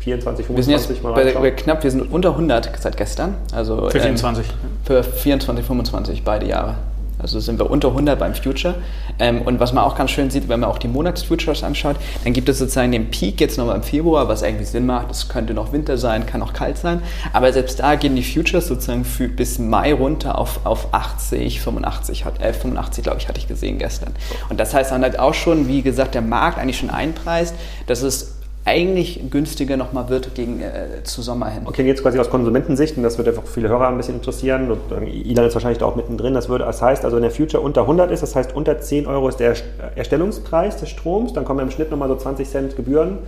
[0.00, 3.34] 24, Wir sind jetzt 25 mal bei, bei knapp, wir sind unter 100 seit gestern.
[3.52, 4.46] Also, Für ähm, 24.
[4.84, 6.74] Für 24, 25, beide Jahre.
[7.18, 8.74] Also sind wir unter 100 beim Future.
[9.18, 12.32] Ähm, und was man auch ganz schön sieht, wenn man auch die Monatsfutures anschaut, dann
[12.32, 15.10] gibt es sozusagen den Peak jetzt nochmal im Februar, was irgendwie Sinn macht.
[15.10, 17.02] Es könnte noch Winter sein, kann auch kalt sein.
[17.32, 22.24] Aber selbst da gehen die Futures sozusagen für, bis Mai runter auf, auf 80, 85,
[22.24, 24.12] hat, äh, 85 glaube ich, hatte ich gesehen gestern.
[24.50, 27.54] Und das heißt dann halt auch schon, wie gesagt, der Markt eigentlich schon einpreist,
[27.86, 28.35] dass es
[28.66, 31.62] eigentlich günstiger nochmal wird gegen äh, zu Sommer hin.
[31.66, 34.80] Okay, jetzt quasi aus Konsumentensicht, und das wird einfach viele Hörer ein bisschen interessieren, und
[34.90, 37.62] äh, Ilan ist wahrscheinlich da auch mittendrin, das, würde, das heißt, also wenn der Future
[37.62, 39.54] unter 100 ist, das heißt unter 10 Euro ist der
[39.94, 43.18] Erstellungspreis des Stroms, dann kommen im Schnitt nochmal so 20 Cent Gebühren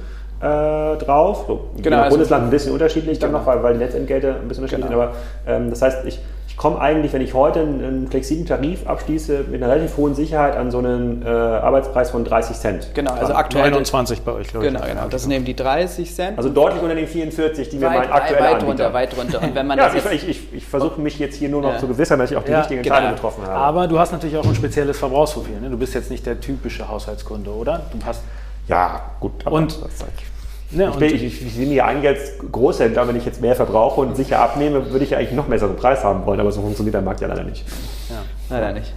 [0.40, 1.44] äh, drauf.
[1.46, 3.40] So, je Genau, nach also- Bundesland ein bisschen unterschiedlich dann Genau.
[3.40, 5.02] noch, weil, weil die Netzentgelte ein bisschen unterschiedlich Genau.
[5.02, 5.12] sind,
[5.46, 6.18] aber ähm, das heißt, ich
[6.58, 10.70] komme eigentlich, wenn ich heute einen, flexiblen Tarif abschließe, mit einer relativ hohen Sicherheit an
[10.70, 12.90] so einen äh, Arbeitspreis von 30 Cent.
[12.94, 13.36] Genau, also dran.
[13.36, 14.72] aktuell 29 bei euch, glaube ich.
[14.72, 15.08] Genau, genau.
[15.08, 16.36] Das sind eben die 30 Cent.
[16.36, 18.66] Also deutlich unter den 44, die mir weit, mein aktueller weit Anbieter.
[18.68, 19.42] runter, weit runter.
[19.42, 21.62] Und wenn man Ja, das ich, jetzt, ich, ich, ich versuche mich jetzt hier nur
[21.62, 21.78] noch Ja.
[21.78, 22.96] zu gewissern, dass ich auch die Ja, richtige genau.
[22.96, 23.54] Entscheidung getroffen habe.
[23.54, 25.60] Aber du hast natürlich auch ein spezielles Verbrauchsprofil.
[25.60, 25.70] Ne?
[25.70, 27.82] Du bist jetzt nicht der typische Haushaltskunde, oder?
[27.92, 28.22] Du hast
[28.66, 29.32] ja, gut.
[29.46, 30.04] Aber Und- das,
[30.70, 34.02] Ja, ich, ich, ich, ich sehe mich eigentlich als Großhändler, wenn ich jetzt mehr verbrauche
[34.02, 36.94] und sicher abnehme, würde ich ja eigentlich noch besseren Preis haben wollen, aber so funktioniert
[36.94, 37.64] der Markt ja leider nicht.
[38.10, 38.92] Ja, leider nicht.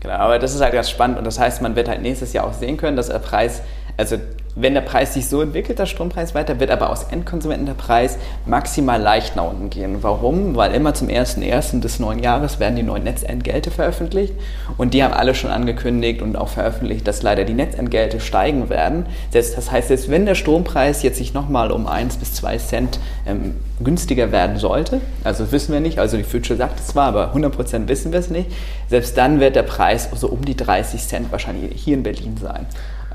[0.00, 2.46] Genau, aber das ist halt ganz spannend und das heißt, man wird halt nächstes Jahr
[2.46, 3.62] auch sehen können, dass der Preis,
[3.96, 4.16] also
[4.56, 8.18] wenn der Preis sich so entwickelt, der Strompreis weiter, wird aber aus Endkonsumenten der Preis
[8.46, 10.02] maximal leicht nach unten gehen.
[10.02, 10.56] Warum?
[10.56, 11.80] Weil immer zum 1.1.
[11.80, 14.34] des neuen Jahres werden die neuen Netzentgelte veröffentlicht
[14.76, 19.06] und die haben alle schon angekündigt und auch veröffentlicht, dass leider die Netzentgelte steigen werden.
[19.32, 23.56] Das heißt, selbst wenn der Strompreis jetzt sich nochmal um 1 bis 2 Cent ähm,
[23.82, 27.88] günstiger werden sollte, also wissen wir nicht, also die Future sagt es zwar, aber 100%
[27.88, 28.50] wissen wir es nicht,
[28.88, 32.66] selbst dann wird der Preis so um die 30 Cent wahrscheinlich hier in Berlin sein.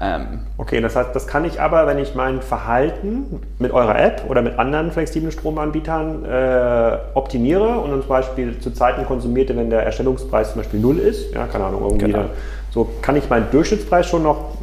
[0.01, 4.23] Ähm, okay, das heißt, das kann ich aber, wenn ich mein Verhalten mit eurer App
[4.27, 9.83] oder mit anderen flexiblen Stromanbietern äh, optimiere und zum Beispiel zu Zeiten konsumierte, wenn der
[9.83, 12.23] Erstellungspreis zum Beispiel null ist, ja, keine Ahnung, irgendwie genau.
[12.23, 12.29] da,
[12.71, 14.57] so kann ich meinen Durchschnittspreis schon noch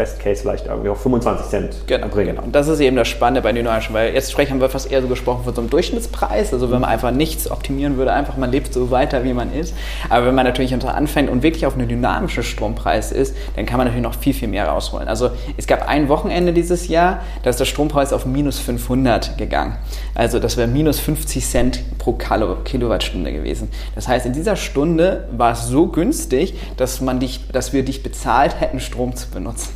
[0.00, 2.36] Best Case vielleicht irgendwie auf 25 Cent genau, bringen.
[2.36, 2.46] Genau.
[2.46, 5.08] Und das ist eben das Spannende bei Dynamischen, weil jetzt sprechen wir fast eher so
[5.08, 8.72] gesprochen von so einem Durchschnittspreis, also wenn man einfach nichts optimieren würde, einfach man lebt
[8.72, 9.74] so weiter, wie man ist.
[10.08, 13.88] Aber wenn man natürlich anfängt und wirklich auf einen dynamischen Strompreis ist, dann kann man
[13.88, 15.06] natürlich noch viel, viel mehr rausholen.
[15.06, 19.76] Also es gab ein Wochenende dieses Jahr, da ist der Strompreis auf minus 500 gegangen.
[20.14, 23.68] Also das wäre minus 50 Cent pro Kilowattstunde gewesen.
[23.94, 28.02] Das heißt, in dieser Stunde war es so günstig, dass, man dich, dass wir dich
[28.02, 29.74] bezahlt hätten, Strom zu benutzen.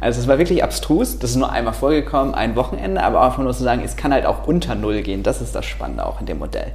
[0.00, 3.52] Also es war wirklich abstrus, das ist nur einmal vorgekommen, ein Wochenende, aber einfach nur
[3.52, 6.26] zu sagen, es kann halt auch unter Null gehen, das ist das Spannende auch in
[6.26, 6.72] dem Modell.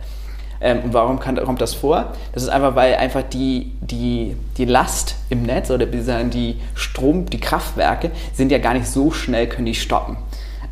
[0.62, 2.14] Ähm, und warum kann, kommt das vor?
[2.34, 7.40] Das ist einfach, weil einfach die, die, die Last im Netz oder die Strom, die
[7.40, 10.18] Kraftwerke sind ja gar nicht so schnell, können die stoppen.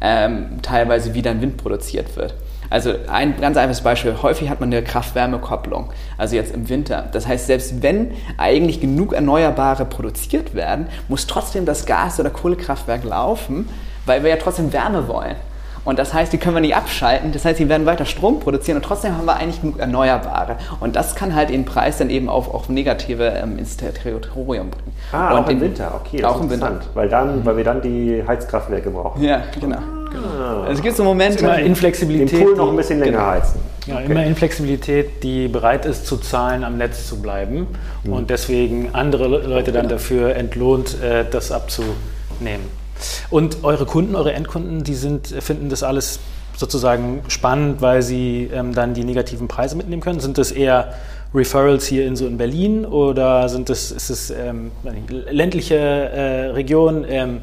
[0.01, 2.35] Ähm, teilweise wie dann Wind produziert wird.
[2.69, 7.07] Also ein ganz einfaches Beispiel, häufig hat man eine Kraft-Wärme-Kopplung, also jetzt im Winter.
[7.11, 13.03] Das heißt, selbst wenn eigentlich genug Erneuerbare produziert werden, muss trotzdem das Gas- oder Kohlekraftwerk
[13.03, 13.69] laufen,
[14.05, 15.35] weil wir ja trotzdem Wärme wollen.
[15.87, 17.31] Und das heißt, die können wir nicht abschalten.
[17.31, 20.57] Das heißt, die werden weiter Strom produzieren und trotzdem haben wir eigentlich genug Erneuerbare.
[20.81, 24.91] Und das kann halt den Preis dann eben auch auf negative ähm, ins Territorium bringen.
[25.13, 26.25] Ah, und auch im Winter, okay.
[26.25, 26.81] auch im Winter.
[26.93, 29.23] Weil, dann, weil wir dann die Heizkraftwerke brauchen.
[29.23, 29.77] Ja, genau.
[30.21, 30.65] Genau.
[30.65, 31.39] Es gibt so Momente.
[31.39, 32.39] Immer Inflexibilität.
[32.39, 33.25] Den Pool noch ein bisschen länger genau.
[33.27, 33.59] heizen.
[33.85, 34.05] Ja, okay.
[34.05, 37.67] immer Inflexibilität, die bereit ist zu zahlen, am Netz zu bleiben
[38.03, 38.13] mhm.
[38.13, 42.65] und deswegen andere Leute dann dafür entlohnt, äh, das abzunehmen.
[43.29, 46.19] Und eure Kunden, eure Endkunden, die sind, finden das alles
[46.57, 50.19] sozusagen spannend, weil sie ähm, dann die negativen Preise mitnehmen können?
[50.19, 50.93] Sind das eher
[51.33, 54.71] Referrals hier in so in Berlin oder sind das, ist es ähm,
[55.29, 57.05] ländliche äh, Region?
[57.07, 57.41] Ähm,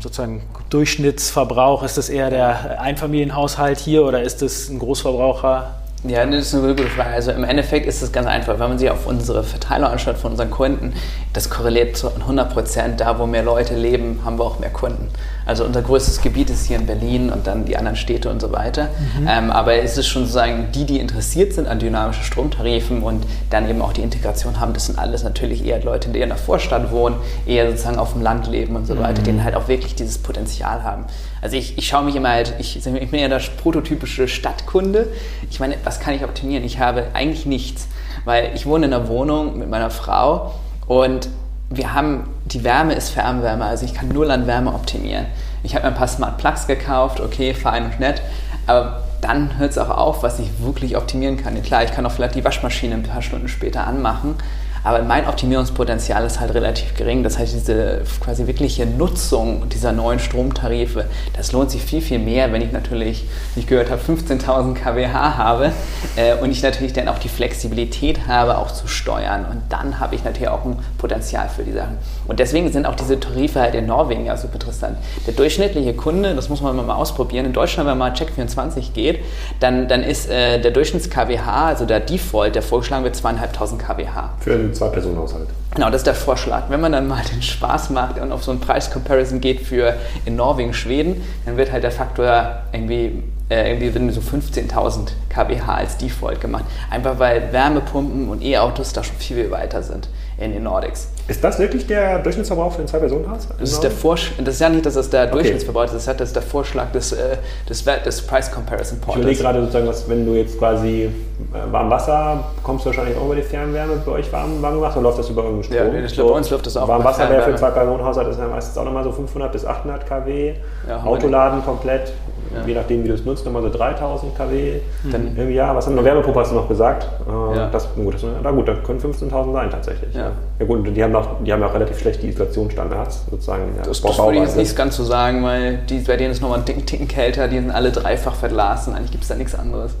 [0.00, 1.82] sozusagen Durchschnittsverbrauch?
[1.82, 5.83] Ist das eher der Einfamilienhaushalt hier oder ist das ein Großverbraucher?
[6.06, 7.10] Ja, das ist eine gute Frage.
[7.14, 8.58] Also im Endeffekt ist es ganz einfach.
[8.58, 10.92] Wenn man sich auf unsere Verteiler anschaut von unseren Kunden,
[11.32, 13.00] das korreliert zu 100 Prozent.
[13.00, 15.08] Da, wo mehr Leute leben, haben wir auch mehr Kunden.
[15.46, 18.52] Also unser größtes Gebiet ist hier in Berlin und dann die anderen Städte und so
[18.52, 18.88] weiter.
[19.18, 19.28] Mhm.
[19.28, 23.68] Ähm, aber es ist schon sozusagen, die, die interessiert sind an dynamischen Stromtarifen und dann
[23.68, 26.90] eben auch die Integration haben, das sind alles natürlich eher Leute, die in der Vorstadt
[26.90, 29.24] wohnen, eher sozusagen auf dem Land leben und so weiter, mhm.
[29.24, 31.06] die halt auch wirklich dieses Potenzial haben.
[31.44, 35.12] Also ich, ich schaue mich immer halt, ich, ich bin ja der prototypische Stadtkunde.
[35.50, 36.64] Ich meine, was kann ich optimieren?
[36.64, 37.86] Ich habe eigentlich nichts,
[38.24, 40.54] weil ich wohne in einer Wohnung mit meiner Frau
[40.86, 41.28] und
[41.68, 45.26] wir haben, die Wärme ist Fernwärme, also ich kann nur Landwärme optimieren.
[45.62, 48.22] Ich habe mir ein paar Smart Plugs gekauft, okay, fein und nett,
[48.66, 51.62] aber dann hört es auch auf, was ich wirklich optimieren kann.
[51.62, 54.36] Klar, ich kann auch vielleicht die Waschmaschine ein paar Stunden später anmachen,
[54.84, 57.22] aber mein Optimierungspotenzial ist halt relativ gering.
[57.22, 62.52] Das heißt, diese quasi wirkliche Nutzung dieser neuen Stromtarife, das lohnt sich viel, viel mehr,
[62.52, 65.72] wenn ich natürlich, wie ich gehört habe, 15.000 kWh habe
[66.16, 69.46] äh, und ich natürlich dann auch die Flexibilität habe, auch zu steuern.
[69.50, 71.96] Und dann habe ich natürlich auch ein Potenzial für die Sachen.
[72.28, 74.98] Und deswegen sind auch diese Tarife halt in Norwegen ja super interessant.
[75.26, 79.20] Der durchschnittliche Kunde, das muss man mal ausprobieren, in Deutschland, wenn man mal Check24 geht,
[79.60, 84.04] dann, dann ist äh, der Durchschnitts-KWH, also der Default, der vorgeschlagen wird, 2.500 kWh.
[84.40, 85.48] Für den Zwei-Personen-Haushalt.
[85.74, 86.64] Genau, das ist der Vorschlag.
[86.68, 90.36] Wenn man dann mal den Spaß macht und auf so einen Preis-Comparison geht für in
[90.36, 96.40] Norwegen, Schweden, dann wird halt der Faktor irgendwie, äh, irgendwie so 15.000 kWh als Default
[96.40, 96.64] gemacht.
[96.90, 101.08] Einfach weil Wärmepumpen und E-Autos da schon viel, viel weiter sind in den Nordics.
[101.26, 103.48] Ist das wirklich der Durchschnittsverbrauch für ein Zwei-Personen-Haus?
[103.58, 106.42] Das ist, der das ist ja nicht, dass das der Durchschnittsverbrauch ist, das ist der
[106.42, 107.36] Vorschlag des, äh,
[107.68, 109.16] des, des Price Comparison Portals.
[109.16, 113.16] Ich überlege gerade sozusagen, was, wenn du jetzt quasi äh, warm Wasser, kommst du wahrscheinlich
[113.16, 115.94] auch über die Fernwärme bei euch warm, warm gemacht oder läuft das über irgendeinen Strom?
[115.94, 118.38] Ja, ich glaube, bei uns läuft das auch Warm Wasser wäre für ein Zwei-Personen-Haushalt ist
[118.38, 120.54] ja meistens auch nochmal so 500 bis 800 kW.
[120.86, 122.12] Ja, Autoladen komplett
[122.54, 122.66] ja.
[122.66, 125.36] je nachdem, wie du es nutzt, nochmal so 3000 kW mhm.
[125.36, 125.74] im Jahr.
[125.76, 126.04] Was haben wir?
[126.04, 127.06] Wärmepumpe hast du noch gesagt.
[127.26, 127.70] Äh, ja.
[127.70, 130.14] das, gut, das, na gut, dann können 15.000 sein tatsächlich.
[130.14, 130.32] Ja.
[130.58, 130.66] ja.
[130.66, 133.62] gut, die haben, auch, die haben auch relativ schlechte Isolationsstandards sozusagen.
[133.78, 136.58] das, das würde ich jetzt nicht ganz so sagen, weil die, bei denen ist nochmal
[136.58, 138.94] ein Ticken, Ticken kälter, die sind alle dreifach verglasen.
[138.94, 139.94] Eigentlich gibt es da nichts anderes.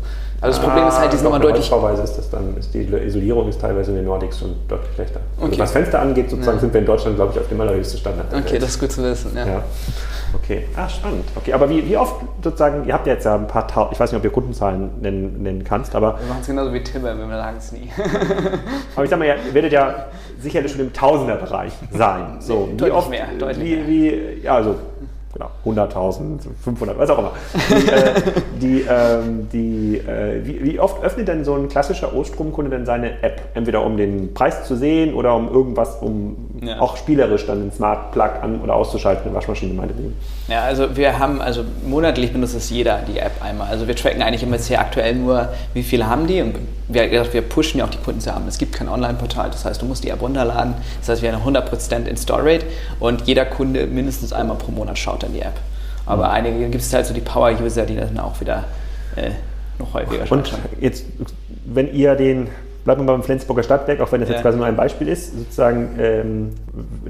[0.44, 1.70] Also das Problem ist halt, die sind nochmal deutlich.
[1.70, 5.20] Bauweise ist das dann, ist die Isolierung ist teilweise in den Nordics schon deutlich schlechter.
[5.36, 5.52] Also okay.
[5.52, 6.60] Also was Fenster angeht, sozusagen, ja.
[6.60, 8.26] sind wir in Deutschland, glaube ich, auf dem allerhöchsten Standard.
[8.30, 9.46] Okay, das ist gut zu wissen, ja.
[9.46, 9.62] ja.
[10.34, 11.24] Okay, ah, spannend.
[11.36, 14.00] Okay, aber wie, wie oft sozusagen, ihr habt ja jetzt ja ein paar Tausend, ich
[14.00, 16.18] weiß nicht, ob ihr Kundenzahlen nennen, nennen kannst, aber.
[16.18, 17.90] Wir machen es genauso wie Timmer, wir sagen es nie.
[18.94, 20.06] aber ich sag mal, ihr werdet ja
[20.40, 22.38] sicherlich schon im Tausenderbereich sein.
[22.44, 24.76] So, wie oft, mehr, deutlich wie, wie, ja, also
[25.34, 27.32] genau, 100.000, 500, was auch immer.
[27.68, 28.22] Die, äh,
[28.60, 33.22] die, ähm, die äh, wie, wie, oft öffnet denn so ein klassischer Oststromkunde denn seine
[33.22, 33.42] App?
[33.54, 36.80] Entweder um den Preis zu sehen oder um irgendwas, um ja.
[36.80, 40.16] auch spielerisch dann den Smart Plug an- oder auszuschalten, eine Waschmaschine meinetwegen.
[40.46, 43.68] Ja, also wir haben, also monatlich benutzt es jeder, die App einmal.
[43.68, 46.56] Also wir tracken eigentlich immer sehr aktuell nur, wie viele haben die und
[46.88, 48.46] wir, wir pushen ja auch die Kunden zu haben.
[48.46, 50.74] Es gibt kein Online-Portal, das heißt, du musst die App runterladen.
[51.00, 52.66] Das heißt, wir haben eine 100% Install-Rate
[53.00, 55.58] und jeder Kunde mindestens einmal pro Monat schaut dann die App.
[56.04, 56.34] Aber mhm.
[56.34, 58.64] einige gibt es halt so die Power-User, die dann auch wieder
[59.16, 59.30] äh,
[59.78, 60.40] noch häufiger schauen.
[60.40, 61.06] Und jetzt,
[61.64, 62.48] wenn ihr den
[62.84, 65.96] bleiben wir beim Flensburger Stadtwerk, auch wenn das jetzt quasi nur ein Beispiel ist, sozusagen
[65.98, 66.52] ähm,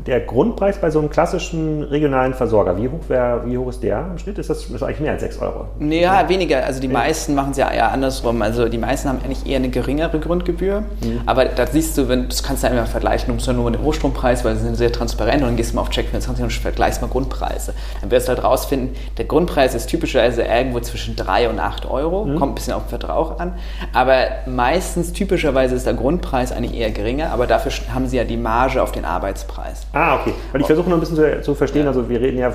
[0.06, 4.06] der Grundpreis bei so einem klassischen regionalen Versorger, wie hoch, wär, wie hoch ist der
[4.12, 4.38] im Schnitt?
[4.38, 5.66] Ist das, ist eigentlich mehr als 6 Euro?
[5.78, 6.64] Nee, ja, weniger.
[6.64, 8.40] Also die meisten machen es ja eher andersrum.
[8.42, 10.80] Also die meisten haben eigentlich eher eine geringere Grundgebühr.
[10.80, 11.20] Mhm.
[11.26, 13.70] Aber da siehst du, wenn, das kannst du ja immer vergleichen, du musst ja nur
[13.70, 16.52] den Rohstrompreis, weil sie sind sehr transparent und dann gehst du mal auf Check24 und
[16.52, 17.74] vergleichst mal Grundpreise.
[18.00, 22.26] Dann wirst du halt rausfinden, der Grundpreis ist typischerweise irgendwo zwischen 3 und 8 Euro,
[22.26, 22.38] mhm.
[22.38, 23.54] kommt ein bisschen auf den Vertrauch an.
[23.92, 28.24] Aber meistens typischerweise Normalerweise ist der Grundpreis eigentlich eher geringer, aber dafür haben sie ja
[28.24, 29.86] die Marge auf den Arbeitspreis.
[29.92, 30.34] Ah, okay.
[30.52, 31.88] Weil ich versuche noch ein bisschen zu, zu verstehen, ja.
[31.88, 32.52] also wir reden ja,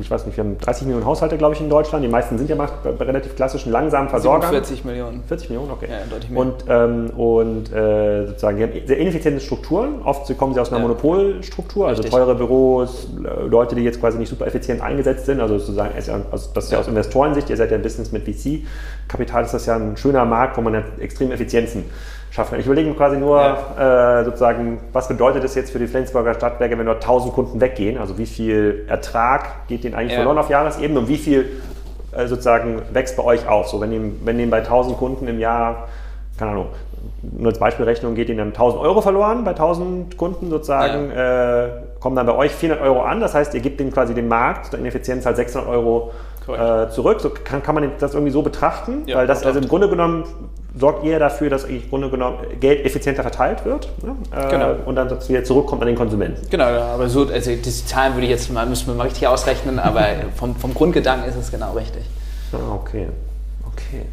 [0.00, 2.04] ich weiß nicht, wir haben 30 Millionen Haushalte, glaube ich, in Deutschland.
[2.04, 4.50] Die meisten sind ja bei, bei relativ klassischen, langsamen Versorgern.
[4.50, 5.24] 40 Millionen.
[5.26, 5.88] 40 Millionen, okay.
[5.90, 6.40] Ja, deutlich mehr.
[6.40, 10.02] Und, ähm, und äh, sozusagen, die haben sehr ineffiziente Strukturen.
[10.04, 10.86] Oft kommen sie aus einer ja.
[10.86, 12.16] Monopolstruktur, also Richtig.
[12.16, 13.08] teure Büros,
[13.48, 15.40] Leute, die jetzt quasi nicht super effizient eingesetzt sind.
[15.40, 19.44] Also sozusagen, also das ist ja aus Investorensicht, ihr seid ja ein Business mit VC-Kapital,
[19.44, 21.84] ist das ja ein schöner Markt, wo man ja extrem Effizienzen
[22.32, 22.58] schaffen.
[22.58, 24.20] Ich überlege mir quasi nur ja.
[24.20, 27.98] äh, sozusagen, was bedeutet das jetzt für die Flensburger Stadtwerke, wenn dort 1000 Kunden weggehen?
[27.98, 30.18] Also wie viel Ertrag geht denen eigentlich ja.
[30.18, 31.60] verloren auf Jahresebene und wie viel
[32.16, 33.68] äh, sozusagen wächst bei euch auf?
[33.68, 35.88] So, wenn denen, wenn denen bei 1000 Kunden im Jahr,
[36.38, 36.66] keine Ahnung,
[37.20, 41.64] nur als Beispielrechnung geht ihnen dann 1000 Euro verloren bei 1000 Kunden sozusagen, ja.
[41.64, 41.68] äh,
[42.00, 43.20] kommen dann bei euch 400 Euro an.
[43.20, 46.12] Das heißt, ihr gebt denen quasi den Markt der Ineffizienz halt 600 Euro
[46.48, 47.20] äh, zurück.
[47.20, 50.24] So kann, kann man das irgendwie so betrachten, ja, weil das also im Grunde genommen
[50.74, 54.16] sorgt ihr dafür, dass im Grunde genommen Geld effizienter verteilt wird ne?
[54.34, 54.74] äh, genau.
[54.86, 56.48] und dann wieder zurückkommt an den Konsumenten.
[56.50, 59.78] Genau, aber so, also die Zahlen würde ich jetzt mal, müssen wir mal richtig ausrechnen,
[59.78, 60.06] aber
[60.36, 62.02] vom, vom Grundgedanken ist es genau richtig.
[62.52, 63.08] Ah, okay.
[63.66, 64.06] Okay.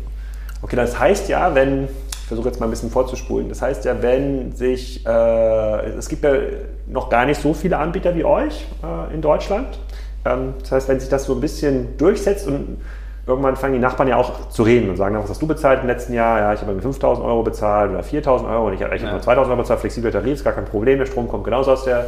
[0.61, 4.01] Okay, das heißt ja, wenn, ich versuche jetzt mal ein bisschen vorzuspulen, das heißt ja,
[4.01, 6.33] wenn sich, äh, es gibt ja
[6.87, 9.79] noch gar nicht so viele Anbieter wie euch äh, in Deutschland.
[10.25, 12.77] Ähm, das heißt, wenn sich das so ein bisschen durchsetzt und
[13.29, 15.87] irgendwann fangen die Nachbarn ja auch zu reden und sagen, was hast du bezahlt im
[15.87, 16.39] letzten Jahr?
[16.39, 19.11] Ja, ich habe 5.000 Euro bezahlt oder 4.000 Euro und ich habe ja.
[19.11, 21.85] nur 2.000 Euro bezahlt, flexibler Tarif, ist gar kein Problem, der Strom kommt genauso aus
[21.85, 22.07] der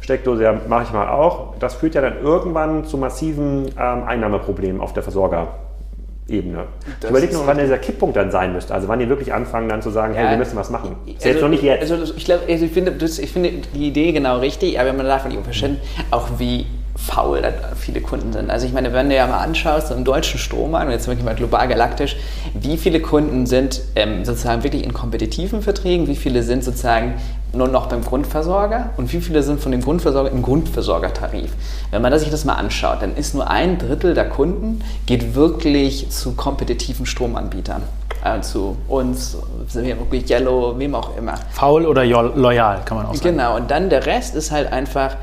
[0.00, 1.54] Steckdose, ja, mache ich mal auch.
[1.60, 6.64] Das führt ja dann irgendwann zu massiven ähm, Einnahmeproblemen auf der Versorgerebene.
[7.00, 8.74] Ich überlege nur, wann dieser Kipppunkt dann sein müsste.
[8.74, 10.96] Also wann die wirklich anfangen dann zu sagen, hey, wir müssen was machen.
[11.06, 11.92] Also, Selbst noch nicht jetzt.
[11.92, 15.06] Also ich, glaub, also ich, finde, das, ich finde die Idee genau richtig, aber man
[15.06, 15.78] darf nicht verstehen,
[16.10, 16.66] auch wie
[17.02, 17.42] faul
[17.76, 18.50] viele Kunden sind.
[18.50, 21.24] Also ich meine, wenn du ja mal anschaust, so im deutschen Strommarkt, und jetzt wirklich
[21.24, 22.16] mal global galaktisch,
[22.54, 27.14] wie viele Kunden sind ähm, sozusagen wirklich in kompetitiven Verträgen, wie viele sind sozusagen
[27.52, 31.50] nur noch beim Grundversorger und wie viele sind von dem Grundversorger im Grundversorgertarif.
[31.90, 36.08] Wenn man sich das mal anschaut, dann ist nur ein Drittel der Kunden geht wirklich
[36.10, 37.82] zu kompetitiven Stromanbietern.
[38.24, 39.36] Äh, zu uns,
[39.66, 41.34] sind wir wirklich Yellow, wem auch immer.
[41.50, 43.36] Faul oder loyal, kann man auch sagen.
[43.36, 45.16] Genau, und dann der Rest ist halt einfach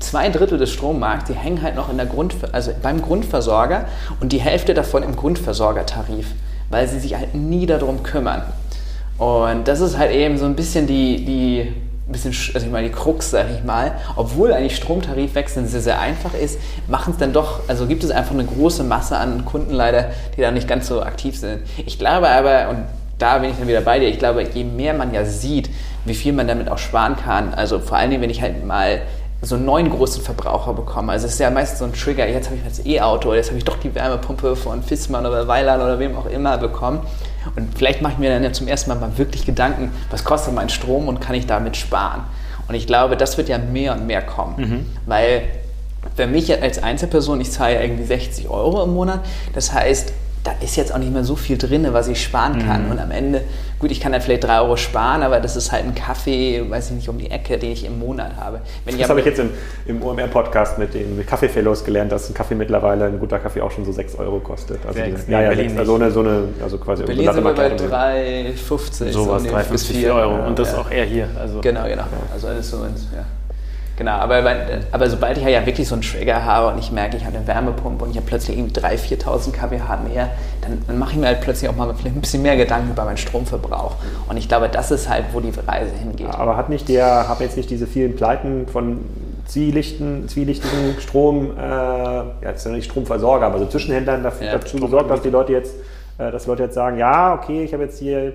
[0.00, 3.86] zwei Drittel des Strommarkts, die hängen halt noch in der Grund, also beim Grundversorger
[4.20, 6.26] und die Hälfte davon im Grundversorgertarif,
[6.70, 8.42] weil sie sich halt nie darum kümmern.
[9.18, 11.72] Und das ist halt eben so ein bisschen die, die
[12.06, 16.34] bisschen, also ich meine, die Krux, sag ich mal, obwohl eigentlich Stromtarifwechseln sehr, sehr einfach
[16.34, 20.10] ist, machen es dann doch, also gibt es einfach eine große Masse an Kunden leider,
[20.36, 21.62] die da nicht ganz so aktiv sind.
[21.86, 22.84] Ich glaube aber, und
[23.18, 25.70] da bin ich dann wieder bei dir, ich glaube, je mehr man ja sieht,
[26.04, 29.00] wie viel man damit auch sparen kann, also vor allen Dingen, wenn ich halt mal
[29.44, 31.10] so einen neuen großen Verbraucher bekommen.
[31.10, 33.58] Also es ist ja meistens so ein Trigger, jetzt habe ich das E-Auto, jetzt habe
[33.58, 37.00] ich doch die Wärmepumpe von Fissmann oder Weiland oder wem auch immer bekommen.
[37.56, 40.54] Und vielleicht mache ich mir dann ja zum ersten Mal mal wirklich Gedanken, was kostet
[40.54, 42.22] mein Strom und kann ich damit sparen?
[42.68, 44.86] Und ich glaube, das wird ja mehr und mehr kommen, mhm.
[45.06, 45.42] weil
[46.16, 49.20] für mich als Einzelperson, ich zahle irgendwie 60 Euro im Monat.
[49.54, 50.12] Das heißt,
[50.44, 52.84] da ist jetzt auch nicht mehr so viel drin, was ich sparen kann.
[52.84, 52.90] Mhm.
[52.90, 53.40] Und am Ende,
[53.78, 56.90] gut, ich kann dann vielleicht drei Euro sparen, aber das ist halt ein Kaffee, weiß
[56.90, 58.60] ich nicht, um die Ecke, den ich im Monat habe.
[58.84, 59.50] Wenn das habe ich jetzt im,
[59.86, 63.86] im OMR-Podcast mit den Kaffeefellows gelernt, dass ein Kaffee mittlerweile, ein guter Kaffee auch schon
[63.86, 64.84] so 6 Euro kostet.
[64.86, 67.74] Also die, ja, ja, sechs, also eine, so eine, also quasi Berlin sind wir bei
[67.74, 69.12] 3,50.
[69.12, 70.46] Sowas, 3,50 bis 4 Euro.
[70.46, 70.78] Und das ja.
[70.78, 71.28] auch eher hier.
[71.40, 71.62] Also.
[71.62, 72.04] Genau, genau.
[72.34, 73.24] Also alles so, ja.
[73.96, 74.42] Genau, aber,
[74.90, 77.46] aber sobald ich ja wirklich so einen Trigger habe und ich merke, ich habe eine
[77.46, 80.30] Wärmepumpe und ich habe plötzlich irgendwie 3.000, 4.000 kWh mehr,
[80.62, 83.04] dann, dann mache ich mir halt plötzlich auch mal vielleicht ein bisschen mehr Gedanken über
[83.04, 83.94] meinen Stromverbrauch.
[84.28, 86.26] Und ich glaube, das ist halt, wo die Reise hingeht.
[86.34, 89.00] Aber hat nicht der, haben jetzt nicht diese vielen Pleiten von
[89.46, 95.10] zwielichten, zwielichtigen Strom, äh, ja, jetzt nicht Stromversorger, aber so Zwischenhändlern dafür, ja, dazu gesorgt,
[95.10, 95.76] dass die Leute jetzt,
[96.18, 98.32] äh, dass die Leute jetzt sagen, ja, okay, ich habe jetzt hier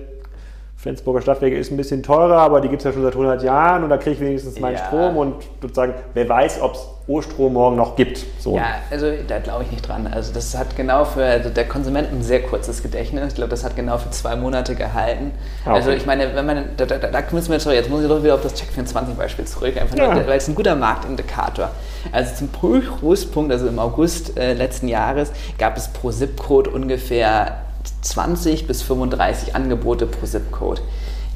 [0.80, 3.84] Flensburger Stadtwerke ist ein bisschen teurer, aber die gibt es ja schon seit 100 Jahren
[3.84, 4.86] und da kriege ich wenigstens meinen ja.
[4.86, 8.24] Strom und sozusagen, wer weiß, ob es Urstrom morgen noch gibt.
[8.38, 8.56] So.
[8.56, 10.06] Ja, also da glaube ich nicht dran.
[10.06, 13.28] Also das hat genau für also der Konsument ein sehr kurzes Gedächtnis.
[13.28, 15.32] Ich glaube, das hat genau für zwei Monate gehalten.
[15.66, 15.90] Ah, also okay.
[15.90, 18.22] Also ich meine, wenn man, da, da, da müssen wir, sorry, jetzt muss ich doch
[18.22, 20.14] wieder auf das Check24-Beispiel zurück, einfach ja.
[20.14, 21.72] nur, weil es ein guter Marktindikator.
[22.10, 27.58] Also zum Prüfungspunkt, also im August äh, letzten Jahres, gab es pro ZIP-Code ungefähr
[28.02, 30.82] 20 bis 35 Angebote pro ZIP-Code.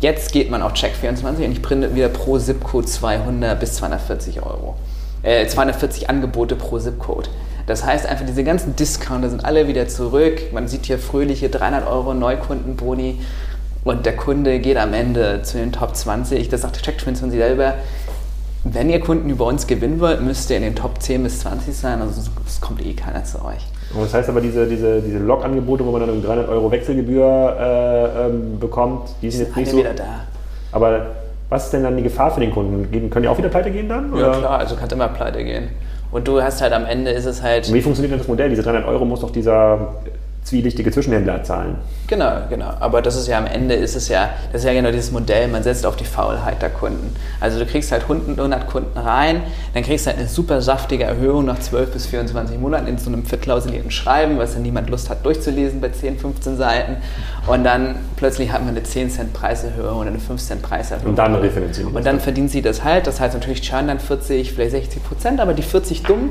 [0.01, 4.77] Jetzt geht man auf Check24 und ich printe wieder pro ZIP-Code 200 bis 240 Euro.
[5.23, 7.29] Äh, 240 Angebote pro ZIP-Code.
[7.67, 10.53] Das heißt einfach, diese ganzen Discounter sind alle wieder zurück.
[10.53, 13.21] Man sieht hier fröhliche 300 Euro Neukundenboni
[13.85, 16.49] und der Kunde geht am Ende zu den Top 20.
[16.49, 17.75] Das sagt Check24 selber.
[18.65, 21.77] Wenn ihr Kunden über uns gewinnen wollt, müsst ihr in den Top 10 bis 20
[21.77, 23.63] sein, also es kommt eh keiner zu euch.
[23.95, 28.27] Und das heißt aber, diese, diese, diese Log-Angebote, wo man dann 300 Euro Wechselgebühr äh,
[28.27, 29.79] ähm, bekommt, die sind jetzt nicht so.
[29.79, 30.25] Wieder da.
[30.73, 31.07] Aber
[31.49, 32.91] was ist denn dann die Gefahr für den Kunden?
[33.11, 34.13] Können die auch wieder pleite gehen dann?
[34.13, 34.33] Oder?
[34.33, 35.69] Ja, klar, also kann immer pleite gehen.
[36.11, 37.69] Und du hast halt am Ende ist es halt.
[37.69, 38.49] Und wie funktioniert denn das Modell?
[38.49, 39.95] Diese 300 Euro muss doch dieser
[40.45, 41.77] zwielichtige Zwischenhändler zahlen.
[42.07, 42.71] Genau, genau.
[42.79, 45.49] Aber das ist ja am Ende ist es ja, das ist ja genau dieses Modell,
[45.49, 47.17] man setzt auf die Faulheit der Kunden.
[47.41, 49.43] Also du kriegst halt 100 Kunden rein,
[49.73, 53.09] dann kriegst du halt eine super saftige Erhöhung nach 12 bis 24 Monaten in so
[53.09, 56.97] einem verklausulierten Schreiben, was dann niemand Lust hat durchzulesen bei 10, 15 Seiten.
[57.47, 61.11] Und dann plötzlich hat man eine 10 Cent Preiserhöhung oder eine 5 Cent Preiserhöhung.
[61.11, 61.95] Und dann refinanzieren.
[61.95, 63.07] Und dann verdienen sie das halt.
[63.07, 66.31] Das heißt natürlich churn dann 40, vielleicht 60 Prozent, aber die 40 dumm.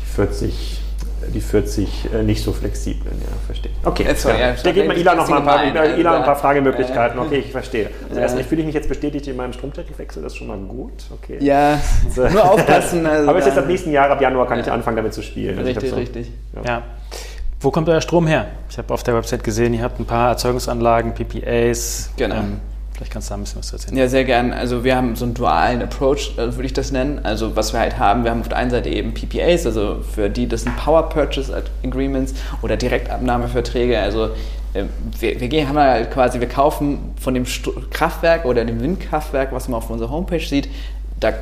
[0.00, 0.87] Die 40
[1.34, 3.72] die 40 äh, nicht so flexiblen, ja, verstehe.
[3.84, 4.36] Okay, jetzt, ja.
[4.36, 7.18] Ja, da geht mal Ilan noch mal ein paar, Ilan ein paar Fragemöglichkeiten.
[7.18, 7.90] Okay, ich verstehe.
[8.08, 10.92] Also erstmal fühle ich mich jetzt bestätigt in meinem Stromtarifwechsel, das ist schon mal gut.
[11.12, 11.38] Okay.
[11.40, 13.06] Ja, also, nur aufpassen.
[13.18, 15.58] Also, Aber jetzt ab nächsten Jahr, ab Januar kann ich anfangen damit zu spielen.
[15.58, 16.30] Also richtig, so, richtig.
[16.64, 16.82] ja.
[17.60, 18.46] Wo kommt euer Strom her?
[18.70, 22.10] Ich habe auf der Website gesehen, ihr habt ein paar Erzeugungsanlagen, PPAs.
[22.16, 22.36] Genau.
[22.36, 22.60] Ähm,
[22.98, 23.96] Vielleicht kannst du da ein bisschen was erzählen.
[23.96, 24.52] Ja, sehr gern.
[24.52, 27.20] Also wir haben so einen dualen Approach, äh, würde ich das nennen.
[27.22, 30.28] Also was wir halt haben, wir haben auf der einen Seite eben PPAs, also für
[30.28, 34.00] die, das sind Power Purchase Agreements oder Direktabnahmeverträge.
[34.00, 34.30] Also
[34.74, 34.82] äh,
[35.20, 37.44] wir, wir gehen, haben halt quasi, wir kaufen von dem
[37.90, 40.68] Kraftwerk oder dem Windkraftwerk, was man auf unserer Homepage sieht,
[41.20, 41.34] da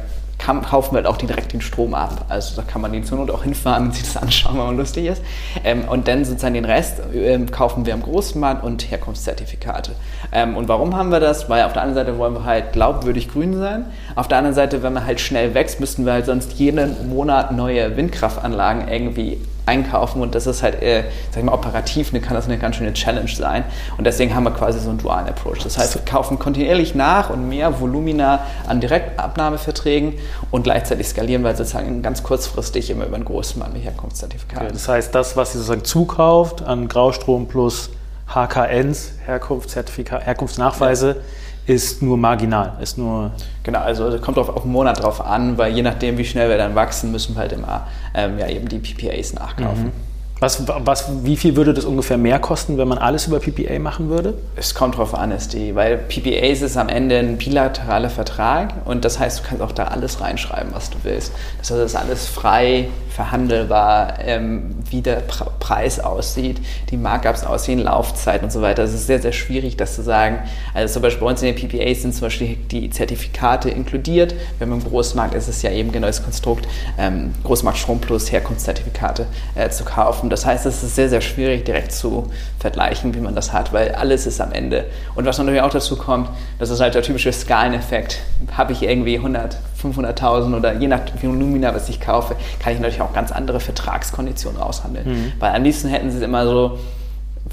[0.46, 2.26] kann, kaufen wir halt auch direkt den Strom ab.
[2.28, 4.76] Also da kann man den zur Not auch hinfahren und sich das anschauen, wenn man
[4.76, 5.20] lustig ist.
[5.64, 9.92] Ähm, und dann sozusagen den Rest ähm, kaufen wir am Großmarkt und Herkunftszertifikate.
[10.30, 11.50] Ähm, und warum haben wir das?
[11.50, 13.86] Weil auf der einen Seite wollen wir halt glaubwürdig grün sein.
[14.16, 17.52] Auf der anderen Seite, wenn man halt schnell wächst, müssten wir halt sonst jeden Monat
[17.52, 22.34] neue Windkraftanlagen irgendwie einkaufen und das ist halt, äh, sag ich mal, operativ eine, kann
[22.34, 23.64] das eine ganz schöne Challenge sein
[23.98, 25.58] und deswegen haben wir quasi so einen dualen Approach.
[25.64, 30.14] Das heißt, wir kaufen kontinuierlich nach und mehr Volumina an Direktabnahmeverträgen
[30.50, 34.66] und gleichzeitig skalieren wir sozusagen ganz kurzfristig immer über einen großen Mann mit Herkunftszertifikaten.
[34.66, 37.90] Okay, das heißt, das, was ihr sozusagen zukauft an Graustrom plus
[38.28, 41.22] HKNs, Herkunftszertifikat, Herkunftsnachweise, ja
[41.66, 43.32] ist nur marginal, ist nur...
[43.62, 46.48] Genau, also es kommt auf, auf den Monat drauf an, weil je nachdem, wie schnell
[46.48, 49.86] wir dann wachsen, müssen wir halt immer ähm, ja, eben die PPAs nachkaufen.
[49.86, 50.05] Mhm.
[50.38, 54.10] Was, was, wie viel würde das ungefähr mehr kosten, wenn man alles über PPA machen
[54.10, 54.34] würde?
[54.54, 59.18] Es kommt drauf an, die, weil PPAs ist am Ende ein bilateraler Vertrag und das
[59.18, 61.32] heißt, du kannst auch da alles reinschreiben, was du willst.
[61.58, 66.60] Das heißt, das ist alles frei verhandelbar, ähm, wie der Pre Preis aussieht,
[66.90, 68.84] die Markups aussehen, Laufzeit und so weiter.
[68.84, 70.40] Es ist sehr, sehr schwierig, das zu sagen.
[70.74, 74.34] Also zum Beispiel bei uns in den PPAs sind zum Beispiel die Zertifikate inkludiert.
[74.58, 76.68] Wenn man im Großmarkt ist es ja eben genau das Konstrukt,
[76.98, 80.25] ähm, Großmarkt Strom plus Herkunftszertifikate äh, zu kaufen.
[80.30, 83.94] Das heißt, es ist sehr, sehr schwierig direkt zu vergleichen, wie man das hat, weil
[83.94, 84.86] alles ist am Ende.
[85.14, 88.20] Und was natürlich auch dazu kommt, das ist halt der typische Skaleneffekt.
[88.56, 93.00] Habe ich irgendwie 100, 500.000 oder je nach Volumina, was ich kaufe, kann ich natürlich
[93.00, 95.08] auch ganz andere Vertragskonditionen aushandeln.
[95.08, 95.32] Mhm.
[95.38, 96.78] Weil am liebsten hätten sie es immer so,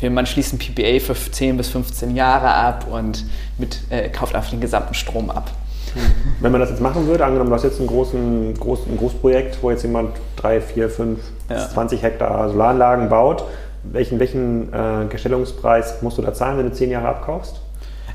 [0.01, 3.25] man schließt ein PPA für 10 bis 15 Jahre ab und
[3.57, 5.51] mit, äh, kauft einfach den gesamten Strom ab.
[6.39, 9.59] Wenn man das jetzt machen würde, angenommen, du hast jetzt einen großen, großen, ein Großprojekt,
[9.61, 11.19] wo jetzt jemand 3, 4, 5,
[11.49, 11.69] Ja.
[11.69, 13.43] 20 Hektar Solaranlagen baut,
[13.83, 17.59] welchen, welchen äh, Gestellungspreis musst du da zahlen, wenn du 10 Jahre abkaufst?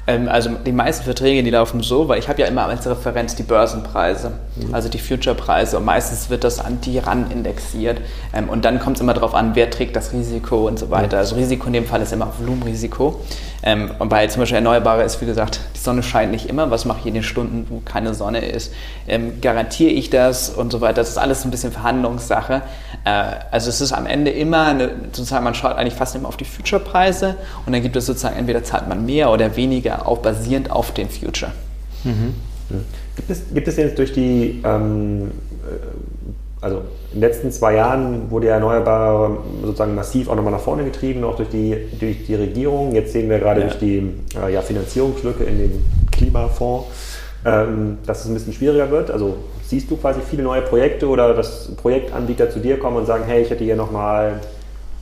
[0.08, 3.36] Ähm, also die meisten Verträge, die laufen so, weil ich habe ja immer als Referenz
[3.36, 4.32] die Börsenpreise,
[4.72, 8.00] also die Future-Preise und meistens wird das an die RAN indexiert
[8.32, 11.18] ähm, und dann kommt es immer darauf an, wer trägt das Risiko und so weiter.
[11.18, 13.20] Also Risiko in dem Fall ist immer Volumenrisiko
[13.62, 16.84] ähm, und bei zum Beispiel Erneuerbare ist, wie gesagt, die Sonne scheint nicht immer, was
[16.84, 18.72] mache ich in den Stunden, wo keine Sonne ist,
[19.08, 22.62] ähm, garantiere ich das und so weiter, das ist alles ein bisschen Verhandlungssache.
[23.04, 26.36] Äh, also es ist am Ende immer, eine, sozusagen man schaut eigentlich fast immer auf
[26.36, 27.36] die Future-Preise
[27.66, 31.08] und dann gibt es sozusagen, entweder zahlt man mehr oder weniger, auch basierend auf den
[31.08, 31.52] Future.
[33.16, 35.32] Gibt es, gibt es jetzt durch die, ähm,
[35.64, 36.17] äh,
[36.60, 36.78] also
[37.12, 41.24] in den letzten zwei Jahren wurde ja Erneuerbare sozusagen massiv auch nochmal nach vorne getrieben,
[41.24, 42.92] auch durch die, durch die Regierung.
[42.94, 43.66] Jetzt sehen wir gerade Ja.
[43.66, 46.86] durch die äh, ja, Finanzierungslücke in dem Klimafonds,
[47.44, 49.10] ähm, dass es ein bisschen schwieriger wird.
[49.10, 53.24] Also siehst du quasi viele neue Projekte oder dass Projektanbieter zu dir kommen und sagen,
[53.26, 54.40] hey, ich hätte hier nochmal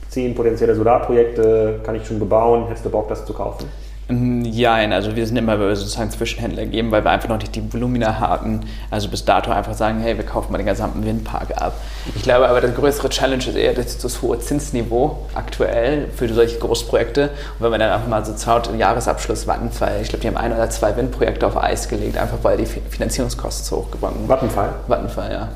[0.09, 3.65] zehn potenzielle Solarprojekte, kann ich schon bebauen, hättest du Bock, das zu kaufen?
[4.09, 7.73] Ja, also wir sind immer wir sozusagen Zwischenhändler geben, weil wir einfach noch nicht die
[7.73, 8.61] Volumina hatten.
[8.89, 11.73] Also bis dato einfach sagen, hey, wir kaufen mal den gesamten Windpark ab.
[12.15, 16.57] Ich glaube aber, der größere Challenge ist eher das, das hohe Zinsniveau aktuell für solche
[16.57, 17.23] Großprojekte.
[17.23, 20.53] Und wenn man dann einfach mal so schaut, Jahresabschluss Vattenfall, ich glaube, die haben ein
[20.53, 24.29] oder zwei Windprojekte auf Eis gelegt, einfach weil die Fi- Finanzierungskosten zu hoch geworden sind.
[24.29, 24.69] Vattenfall?
[24.87, 25.49] Vattenfall, ja.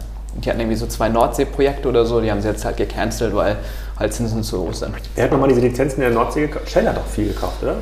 [0.43, 3.55] Die hatten irgendwie so zwei Nordsee-Projekte oder so, die haben sie jetzt halt gecancelt, weil
[3.97, 4.93] halt Zinsen zu hoch sind.
[5.15, 6.69] Wer hat nochmal diese Lizenzen in der Nordsee gekauft?
[6.69, 7.75] Shell hat doch viel gekauft, oder?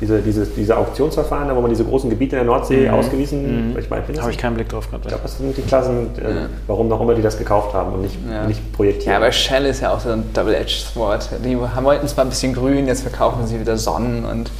[0.00, 3.88] Diese, diese, diese Auktionsverfahren, da wo man diese großen Gebiete in der Nordsee ausgewiesen, ich
[3.88, 5.04] meine, Habe ich keinen Blick drauf gehabt.
[5.04, 8.02] ich glaube, das sind die Klassen, äh, warum noch immer die das gekauft haben und
[8.02, 8.44] nicht, Ja.
[8.46, 9.12] nicht projektieren.
[9.12, 11.28] Ja, aber Shell ist ja auch so ein Double-Edged-Sword.
[11.44, 14.50] Die haben- wollten zwar ein bisschen grün, jetzt verkaufen sie wieder Sonnen und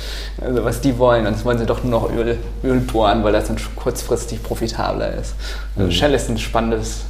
[0.41, 1.27] also was die wollen.
[1.27, 5.15] Und jetzt wollen sie doch nur noch Öl, Öl bohren, weil das dann kurzfristig profitabler
[5.15, 5.35] ist.
[5.77, 7.05] Also Shell ist ein spannendes,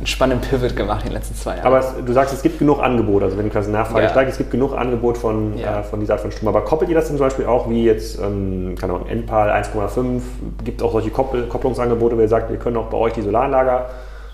[0.00, 1.66] einen spannenden Pivot gemacht in den letzten zwei Jahren.
[1.66, 4.08] aber es, du sagst, es gibt genug Angebot, also wenn die quasi Nachfrage Ja.
[4.08, 5.80] steigt, es gibt genug Angebot von, Ja.
[5.80, 6.48] äh, von dieser Art von Strom.
[6.48, 10.22] Aber koppelt ihr das zum Beispiel auch wie jetzt, ähm, keine Ahnung, NPAL 1,5,
[10.64, 13.84] gibt auch solche Koppel Kopplungsangebote, wo ihr sagt, wir können auch bei euch die Solaranlage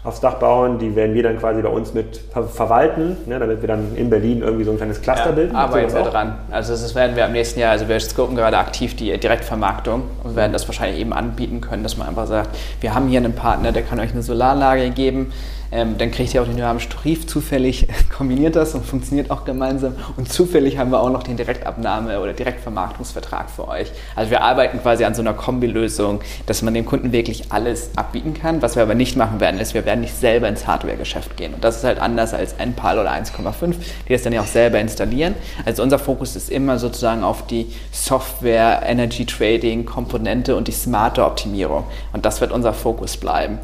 [0.04, 3.60] aufs Dach bauen, die werden wir dann quasi bei uns mit ver verwalten, ne, damit
[3.60, 5.52] wir dann in Berlin irgendwie so ein kleines Cluster bilden.
[5.54, 6.34] Ja, arbeiten Sowas wir dran.
[6.52, 10.36] Also das werden wir am nächsten Jahr, also wir scopen gerade aktiv die Direktvermarktung und
[10.36, 12.50] werden das wahrscheinlich eben anbieten können, dass man einfach sagt,
[12.80, 15.32] wir haben hier einen Partner, der kann euch eine Solaranlage geben,
[15.72, 19.94] ähm, dann kriegt ihr auch den dynamischen Tarif, zufällig kombiniert das und funktioniert auch gemeinsam
[20.16, 23.92] und zufällig haben wir auch noch den Direktabnahme- oder Direktvermarktungsvertrag für euch.
[24.14, 28.34] Also wir arbeiten quasi an so einer Kombilösung, dass man dem Kunden wirklich alles abbieten
[28.34, 28.62] kann.
[28.62, 31.64] Was wir aber nicht machen werden, ist, wir werden nicht selber ins Hardware-Geschäft gehen und
[31.64, 33.74] das ist halt anders als NPAL oder 1,5,
[34.08, 35.34] die das dann ja auch selber installieren.
[35.64, 41.24] Also unser Fokus ist immer sozusagen auf die Software, Energy Trading, Komponente und die smarte
[41.24, 41.84] Optimierung.
[42.12, 43.58] Und das wird unser Fokus bleiben.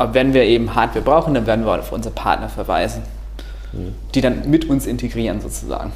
[0.00, 3.02] Aber wenn wir eben Hardware brauchen, dann werden wir auf unsere Partner verweisen,
[4.14, 5.92] die dann mit uns integrieren sozusagen.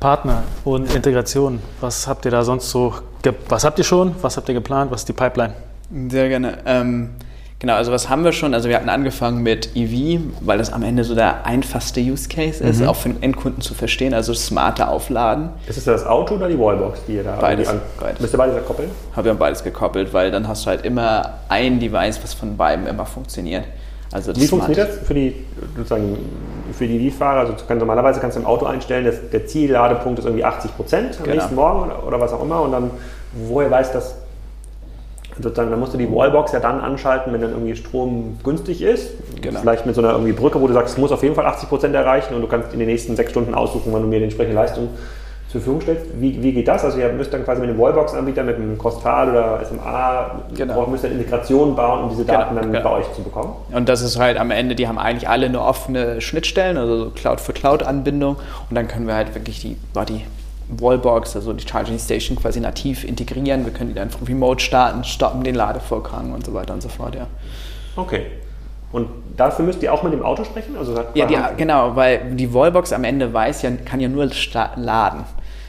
[0.00, 1.60] Partner und Integration.
[1.80, 2.94] Was habt ihr da sonst so?
[3.22, 4.16] ge- Was habt ihr schon?
[4.22, 4.90] Was habt ihr geplant?
[4.90, 5.54] Was ist die Pipeline?
[6.08, 6.58] Sehr gerne.
[6.66, 7.10] Ähm,
[7.62, 8.52] genau, also was haben wir schon?
[8.52, 12.62] Also wir hatten angefangen mit EV, weil das am Ende so der einfachste Use Case
[12.62, 15.48] ist, auch für den Endkunden zu verstehen, also smarte Aufladen.
[15.66, 18.20] Ist es das Auto oder die Wallbox, die ihr da Beides, an- beides.
[18.20, 18.90] Müsst ihr beides koppeln?
[19.16, 22.86] Habe ja beides gekoppelt, weil dann hast du halt immer ein Device, was von beiden
[22.86, 23.64] immer funktioniert.
[24.12, 25.34] Also Wie funktioniert das für die,
[25.74, 26.18] sozusagen,
[26.76, 27.40] für die Lead-Fahrer?
[27.40, 30.76] Also du kannst, normalerweise kannst du im Auto einstellen, dass der Zielladepunkt ist irgendwie 80
[30.76, 31.36] Prozent am Genau.
[31.36, 32.60] nächsten Morgen oder, oder was auch immer.
[32.60, 32.90] Und dann,
[33.32, 34.16] woher weiß das,
[35.42, 39.10] sozusagen, dann musst du die Wallbox ja dann anschalten, wenn dann irgendwie Strom günstig ist.
[39.40, 39.60] Genau.
[39.60, 41.68] Vielleicht mit so einer irgendwie Brücke, wo du sagst, es muss auf jeden Fall 80
[41.68, 44.24] Prozent erreichen und du kannst in den nächsten sechs Stunden aussuchen, wann du mir die
[44.24, 44.88] entsprechende Leistung
[45.48, 46.06] zur Verfügung stellst.
[46.18, 46.82] Wie, wie geht das?
[46.82, 50.74] Also ihr müsst dann quasi mit dem Wallbox-Anbieter, mit einem Costal oder SMA, Genau.
[50.74, 52.88] braucht- müsst dann Integrationen bauen, um diese Daten Genau, dann genau.
[52.88, 53.52] bei euch zu bekommen.
[53.70, 57.10] Und das ist halt am Ende, die haben eigentlich alle eine offene Schnittstellen, also so
[57.10, 58.36] Cloud-für-Cloud-Anbindung.
[58.70, 59.76] Und dann können wir halt wirklich die,
[60.08, 60.22] die
[60.80, 63.64] Wallbox, also die Charging Station quasi nativ integrieren.
[63.64, 67.14] Wir können die dann remote starten, stoppen den Ladevorgang und so weiter und so fort,
[67.14, 67.26] ja.
[67.96, 68.26] Okay.
[68.92, 70.76] Und dafür müsst ihr auch mit dem Auto sprechen?
[70.76, 74.28] Also Ja, die, genau, weil die Wallbox am Ende weiß ja, kann ja nur
[74.76, 75.24] laden.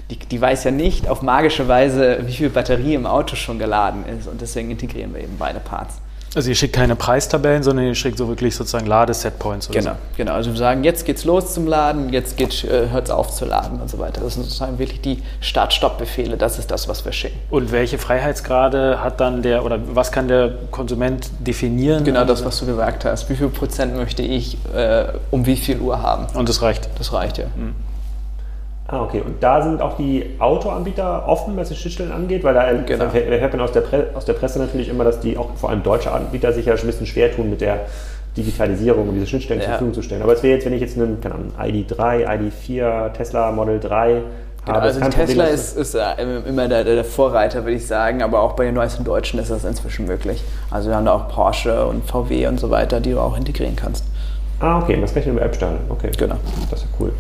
[0.09, 4.03] Die, die weiß ja nicht auf magische Weise, wie viel Batterie im Auto schon geladen
[4.05, 4.27] ist.
[4.27, 6.01] Und deswegen integrieren wir eben beide Parts.
[6.35, 10.33] Also ihr schickt keine Preistabellen, sondern ihr schickt so wirklich sozusagen Ladesetpoints oder Genau, genau.
[10.33, 13.79] Also wir sagen, jetzt geht's los zum Laden, jetzt geht, äh, hört's auf zu laden
[13.79, 14.21] und so weiter.
[14.21, 16.37] Das sind sozusagen wirklich die Start-Stopp-Befehle.
[16.37, 17.37] Das ist das, was wir schicken.
[17.49, 17.57] so.
[17.57, 22.03] Und welche Freiheitsgrade hat dann der oder was kann der Konsument definieren?
[22.03, 23.29] Genau das, was du gesagt hast.
[23.29, 26.25] Wie viel Prozent möchte ich äh, um wie viel Uhr haben?
[26.35, 26.89] Und das reicht.
[26.97, 27.45] Das reicht ja.
[28.87, 29.21] Ah, okay.
[29.25, 33.05] Und da sind auch die Autoanbieter offen, was die Schnittstellen angeht, weil da genau.
[33.13, 35.83] hört man aus der, Pre aus der Presse natürlich immer, dass die auch vor allem
[35.83, 37.85] deutsche Anbieter sich ja schon ein bisschen schwer tun mit der
[38.35, 39.65] Digitalisierung und diese Schnittstellen ja.
[39.65, 40.21] zur Verfügung zu stellen.
[40.21, 44.21] Aber es wäre jetzt, wenn ich jetzt einen, keine Ahnung, ID3, ID4, Tesla Model 3
[44.65, 46.03] Genau, also Tesla ist, ist, äh,
[46.47, 49.65] immer der, der, Vorreiter, würde ich sagen, aber auch bei den neuesten Deutschen ist das
[49.65, 50.41] inzwischen möglich.
[50.71, 53.75] Also wir haben da auch Porsche und VW und so weiter, die du auch integrieren
[53.75, 54.05] kannst.
[54.61, 55.79] Ah, okay, das kann ich über App starten.
[55.89, 56.35] Okay, genau.
[56.69, 57.11] Das ist ja cool.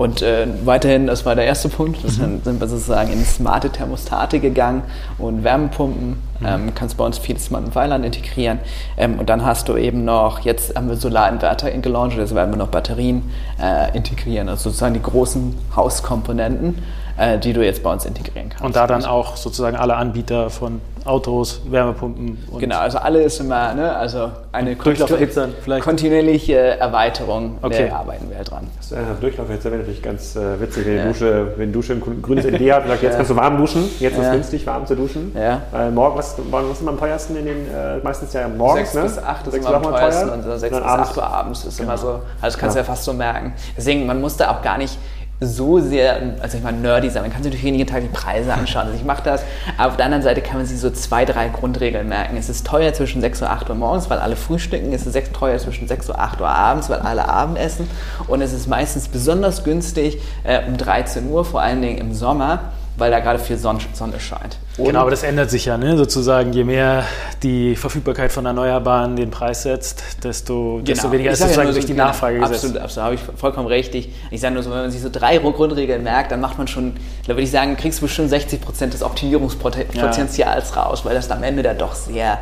[0.00, 2.40] Und äh, weiterhin, das war der erste Punkt, das mhm.
[2.42, 4.82] sind wir sozusagen in smarte Thermostate gegangen
[5.18, 6.08] und Wärmepumpen.
[6.40, 6.46] Mhm.
[6.46, 8.60] Ähm, kannst bei uns viel Smart Weiland integrieren.
[8.96, 12.56] Ähm, und dann hast du eben noch, jetzt haben wir Solarinverter gelauncht, also werden wir
[12.56, 13.30] noch Batterien
[13.60, 16.78] äh, integrieren, also sozusagen die großen Hauskomponenten
[17.20, 18.64] äh, die du jetzt bei uns integrieren kannst.
[18.64, 22.38] Und da dann auch sozusagen alle Anbieter von Autos, Wärmepumpen.
[22.58, 27.88] genau, also alle ist immer, ne, also eine kontinuierliche Erweiterung, okay.
[27.88, 28.66] da arbeiten wir halt dran.
[28.76, 31.02] Das, äh, Durchlaufhitze wäre natürlich ganz äh, witzig, wenn, ja.
[31.02, 33.16] die Dusche, wenn die Dusche ein grünes LED hat und sagt, jetzt ja.
[33.16, 35.32] kannst du warm duschen, jetzt ist es günstig, warm zu duschen.
[35.34, 35.62] Ja.
[35.70, 38.94] Weil morgen, was, was ist immer am teuersten in den, äh, meistens ja morgens, 6
[38.94, 39.02] ne?
[39.02, 41.90] bis 8 ist immer am teuersten und 6 bis 8 Uhr abends ist genau.
[41.90, 43.52] immer so, also das kannst du ja fast so merken.
[43.76, 44.98] Deswegen, man muss da auch gar nicht
[45.40, 47.22] so sehr, also ich meine, nerdy sein.
[47.22, 48.86] Man kann sich natürlich jeden Tag die Preise anschauen.
[48.86, 49.42] Also ich mache das.
[49.78, 52.36] Aber auf der anderen Seite kann man sich so zwei, drei Grundregeln merken.
[52.36, 54.92] Es ist teuer zwischen 6 und 8 Uhr morgens, weil alle frühstücken.
[54.92, 57.88] Es ist teuer zwischen 6 und 8 Uhr abends, weil alle Abendessen.
[58.28, 62.72] Und es ist meistens besonders günstig äh, um 13 Uhr, vor allen Dingen im Sommer
[63.00, 63.80] weil da gerade viel Sonne,
[64.18, 64.58] scheint.
[64.76, 65.96] Und genau, aber das ändert sich ja, ne?
[65.96, 66.52] sozusagen.
[66.52, 67.04] Je mehr
[67.42, 70.82] die Verfügbarkeit von Erneuerbaren den Preis setzt, desto, genau.
[70.82, 72.64] desto weniger ist sozusagen ja durch die Nachfrage genau, gesetzt.
[72.64, 74.10] Absolut, absolut, habe ich vollkommen richtig.
[74.30, 76.94] Ich sage nur so, wenn man sich so drei Grundregeln merkt, dann macht man schon,
[77.26, 80.82] da würde ich sagen, kriegst du bestimmt 60 Prozent des Optimierungspotenzials ja.
[80.82, 82.38] raus, weil das am Ende da doch sehr.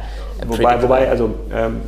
[0.46, 1.80] Wobei, wobei also ähm,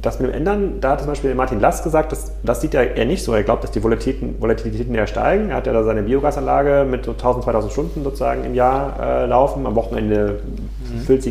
[0.00, 2.96] das mit dem Ändern, da hat zum Beispiel Martin Last gesagt, das, das sieht er
[2.96, 3.34] eher nicht so.
[3.34, 5.50] Er glaubt, dass die Volatilitäten, Volatilitäten eher steigen.
[5.50, 9.26] Er hat ja da seine Biogasanlage mit so 1000, 2000 Stunden sozusagen im Jahr äh,
[9.26, 9.66] laufen.
[9.66, 10.40] Am Wochenende
[10.92, 11.00] mhm.
[11.00, 11.30] füllt sie,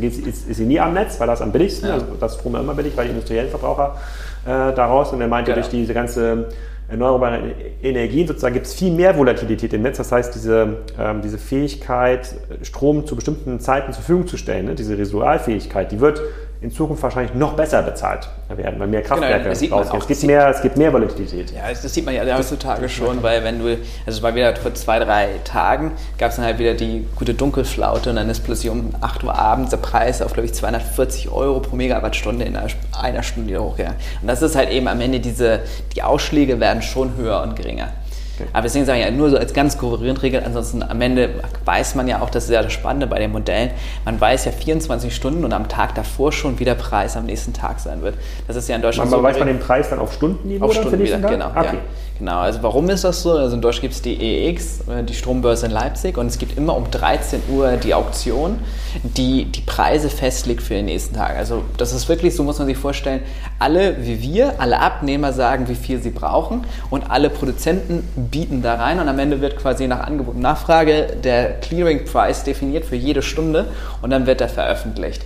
[0.00, 1.94] ist, ist, sie nie am Netz, weil das am billigsten, ja.
[1.94, 3.96] also das Strom immer billig, weil die industriellen Verbraucher
[4.44, 5.12] äh, daraus.
[5.12, 5.62] Und er meinte, genau.
[5.62, 6.46] durch diese ganze
[6.88, 7.40] erneuerbare
[7.82, 9.98] Energien sozusagen gibt es viel mehr Volatilität im Netz.
[9.98, 14.74] Das heißt, diese, ähm, diese Fähigkeit, Strom zu bestimmten Zeiten zur Verfügung zu stellen, ne,
[14.74, 16.22] diese Residualfähigkeit, die wird
[16.66, 20.00] in Zukunft wahrscheinlich noch besser bezahlt werden, weil mehr genau, Kraftwerke genau, rausgehen.
[20.00, 21.52] Es gibt, mehr, es gibt mehr Volatilität.
[21.52, 24.74] Ja, das sieht man ja heutzutage schon, weil wenn du, also es war wieder vor
[24.74, 28.72] zwei, drei Tagen, gab es dann halt wieder die gute Dunkelflaute und dann ist plötzlich
[28.72, 32.66] um 8 Uhr abends der Preis auf, glaube ich, 240 Euro pro Megawattstunde in einer,
[33.00, 33.98] einer Stunde hochgegangen.
[34.20, 35.60] Und das ist halt eben am Ende diese,
[35.94, 37.92] die Ausschläge werden schon höher und geringer.
[38.38, 38.48] Okay.
[38.52, 39.78] Aber deswegen sage ich ja nur so als ganz
[40.22, 40.42] Regel.
[40.44, 41.30] Ansonsten am Ende
[41.64, 43.70] weiß man ja auch, das ist ja das Spannende bei den Modellen.
[44.04, 47.52] Man weiß ja 24 Stunden und am Tag davor schon, wie der Preis am nächsten
[47.52, 48.14] Tag sein wird.
[48.46, 49.22] Das ist ja in Deutschland Aber so.
[49.22, 50.66] weiß man den Preis dann auf Stundenniveau?
[50.66, 51.48] Auf Stundenniveau, genau.
[51.50, 51.64] Okay.
[51.64, 51.74] Ja.
[52.18, 53.32] Genau, also warum ist das so?
[53.32, 56.56] Also in Deutschland gibt es die EX, äh, die Strombörse in Leipzig und es gibt
[56.56, 58.58] immer um 13 Uhr die Auktion,
[59.02, 61.36] die die Preise festlegt für den nächsten Tag.
[61.36, 63.20] Also das ist wirklich, so muss man sich vorstellen,
[63.58, 68.76] alle wie wir, alle Abnehmer sagen, wie viel sie brauchen und alle Produzenten bieten da
[68.76, 72.96] rein und am Ende wird quasi nach Angebot und Nachfrage der Clearing Price definiert für
[72.96, 73.66] jede Stunde
[74.00, 75.22] und dann wird er veröffentlicht.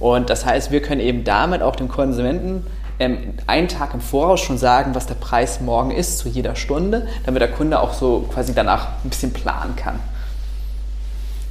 [0.00, 2.66] Und das heißt, wir können eben damit auch dem Konsumenten
[3.02, 7.06] ähm, einen Tag im Voraus schon sagen, was der Preis morgen ist zu jeder Stunde,
[7.26, 9.98] damit der Kunde auch so quasi danach ein bisschen planen kann.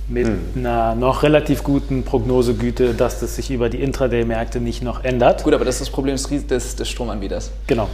[0.07, 0.39] Mit hm.
[0.55, 5.43] einer noch relativ guten Prognosegüte, dass das sich über die Intraday-Märkte nicht noch ändert.
[5.43, 7.51] Gut, aber das ist das Problem des, des, des Stromanbieters.
[7.67, 7.87] Genau.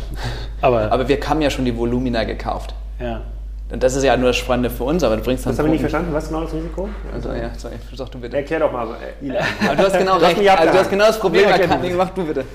[0.62, 2.74] Aber, aber wir haben ja schon die Volumina gekauft.
[2.99, 3.22] Ja.
[3.70, 5.51] Und das ist ja nur das Spannende für uns, aber du bringst dann.
[5.51, 6.14] Das habe ich nicht verstanden.
[6.14, 6.89] Was ist genau das Risiko?
[7.14, 8.38] Also, ja, sorry, sag du bitte.
[8.38, 8.88] Erklär doch mal.
[9.22, 10.49] Äh, aber du hast genau recht.
[10.49, 11.84] Also, du hast genau das Problem erkannt.
[11.97, 12.45] Mach du bitte.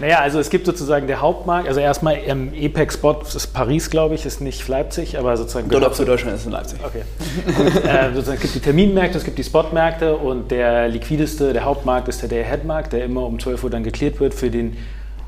[0.00, 4.26] Naja, also es gibt sozusagen der Hauptmarkt, also erstmal im EPEC-Spot ist Paris, glaube ich,
[4.26, 5.68] ist nicht Leipzig, aber sozusagen...
[5.68, 6.80] Dort zu Deutschland ist in Leipzig.
[6.84, 7.02] Okay.
[7.46, 11.64] Und, äh, sozusagen, es gibt die Terminmärkte, es gibt die Spotmärkte und der liquideste, der
[11.64, 14.76] Hauptmarkt ist der Day-Ahead-Markt, der immer um 12 Uhr dann geklärt wird für den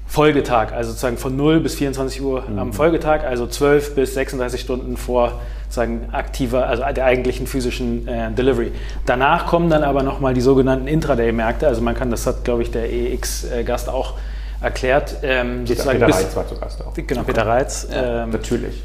[0.07, 2.59] Folgetag, also sozusagen von 0 bis 24 Uhr mhm.
[2.59, 8.31] am Folgetag, also 12 bis 36 Stunden vor sozusagen aktiver, also der eigentlichen physischen äh,
[8.31, 8.71] Delivery.
[9.07, 12.71] Danach kommen dann aber nochmal die sogenannten Intraday-Märkte, also man kann, das hat glaube ich
[12.71, 14.15] der EX-Gast auch
[14.65, 15.17] erklärt.
[15.23, 16.95] Ähm, sozusagen Peter bis, Reitz war zu Gast auch.
[16.95, 17.87] Genau, Peter Reitz.
[17.93, 18.83] Ähm, natürlich.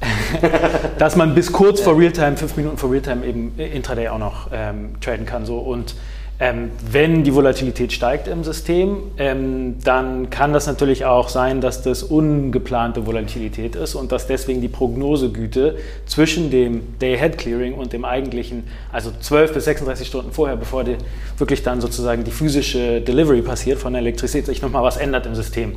[0.98, 4.98] dass man bis kurz vor Realtime, fünf Minuten vor Realtime eben intraday auch noch ähm,
[5.00, 5.44] traden kann.
[5.44, 5.58] So.
[5.58, 5.94] Und
[6.42, 11.82] ähm, wenn die Volatilität steigt im System, ähm, dann kann das natürlich auch sein, dass
[11.82, 15.76] das ungeplante Volatilität ist und dass deswegen die Prognosegüte
[16.06, 20.96] zwischen dem Day-Ahead-Clearing und dem eigentlichen, also 12 bis 36 Stunden vorher, bevor die,
[21.36, 25.34] wirklich dann sozusagen die physische Delivery passiert von der Elektrizität, sich nochmal was ändert im
[25.34, 25.74] System.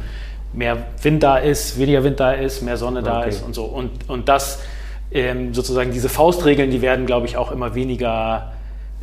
[0.54, 3.30] mehr Wind da ist, weniger Wind da ist, mehr Sonne da okay.
[3.30, 3.66] ist und so.
[3.66, 4.60] Und, und das
[5.12, 8.53] ähm, sozusagen diese Faustregeln, die werden, glaube ich, auch immer weniger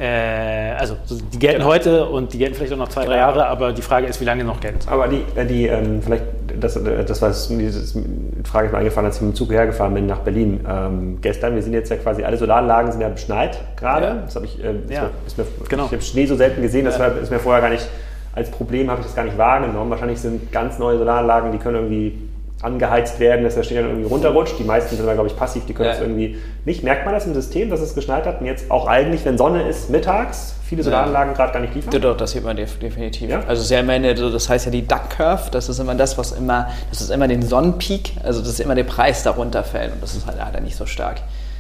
[0.01, 0.97] äh, also
[1.31, 1.71] die gelten genau.
[1.71, 4.25] heute und die gelten vielleicht auch noch zwei, drei Jahre, aber die Frage ist, wie
[4.25, 4.79] lange noch gelten.
[4.89, 6.25] Aber die, die ähm, vielleicht,
[6.59, 8.03] das, äh, das war diese
[8.45, 11.55] Frage ist mir eingefallen, als ich mit dem Zug hergefahren bin nach Berlin ähm, gestern.
[11.55, 14.07] Wir sind jetzt ja quasi, alle Solaranlagen sind ja beschneit gerade.
[14.07, 14.15] Ja.
[14.25, 15.03] Das habe ich, äh, ja.
[15.03, 15.85] mir, mir, genau.
[15.85, 17.05] ich habe Schnee so selten gesehen, das ja.
[17.05, 17.87] war, ist mir vorher gar nicht,
[18.33, 19.91] als Problem habe ich das gar nicht wahrgenommen.
[19.91, 22.30] Wahrscheinlich sind ganz neue Solaranlagen, die können irgendwie
[22.63, 24.59] angeheizt werden, dass der Schnee dann irgendwie runterrutscht.
[24.59, 25.93] Die meisten sind aber, glaube ich, passiv, die können ja.
[25.93, 26.83] das irgendwie nicht.
[26.83, 29.69] Merkt man das im System, dass es geschneit hat und jetzt auch eigentlich, wenn Sonne
[29.69, 31.37] ist, mittags viele Solaranlagen ja.
[31.37, 32.01] gerade gar nicht liefern?
[32.01, 33.29] Doch, das sieht man definitiv.
[33.29, 33.43] Ja?
[33.47, 36.33] Also sehr am Ende, das heißt ja die Duck Curve, das ist immer das, was
[36.33, 40.03] immer, das ist immer den Sonnenpeak, also das ist immer der Preis darunter fällt und
[40.03, 41.17] das ist halt leider nicht so stark.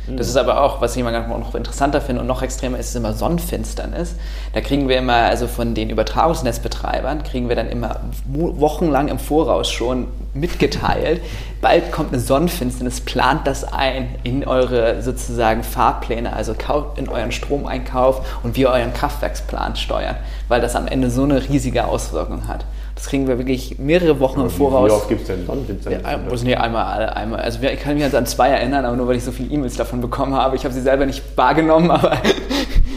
[0.06, 2.96] Das ist aber auch, was ich immer noch interessanter finde und noch extremer ist, ist
[2.96, 4.14] immer Sonnenfinsternis.
[4.54, 9.70] Da kriegen wir immer, also von den Übertragungsnetzbetreibern, kriegen wir dann immer wochenlang im Voraus
[9.70, 11.20] schon mitgeteilt,
[11.60, 16.54] bald kommt eine Sonnenfinsternis, plant das ein in eure sozusagen Fahrpläne, also
[16.96, 20.16] in euren Stromeinkauf und wie ihr euren Kraftwerksplan steuern,
[20.48, 22.64] weil das am Ende so eine riesige Auswirkung hat.
[23.00, 24.90] Das kriegen wir wirklich mehrere Wochen im Voraus.
[24.90, 26.02] Wie oft gibt es denn Sonnenfinsternis?
[26.02, 27.40] Ja, also nee, einmal, einmal.
[27.40, 29.74] Also ich kann mich jetzt an zwei erinnern, aber nur weil ich so viele E-Mails
[29.76, 30.54] davon bekommen habe.
[30.54, 32.18] Ich habe sie selber nicht wahrgenommen, aber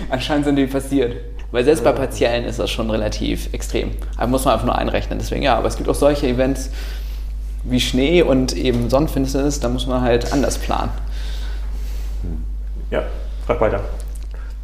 [0.10, 1.16] anscheinend sind die passiert.
[1.52, 3.92] Weil selbst bei partiellen ist das schon relativ extrem.
[4.18, 5.20] Aber muss man einfach nur einrechnen.
[5.20, 6.70] Deswegen ja, aber es gibt auch solche Events
[7.64, 10.92] wie Schnee und eben Sonnenfinsternis, da muss man halt anders planen.
[12.92, 13.04] Ja,
[13.48, 13.80] frag weiter.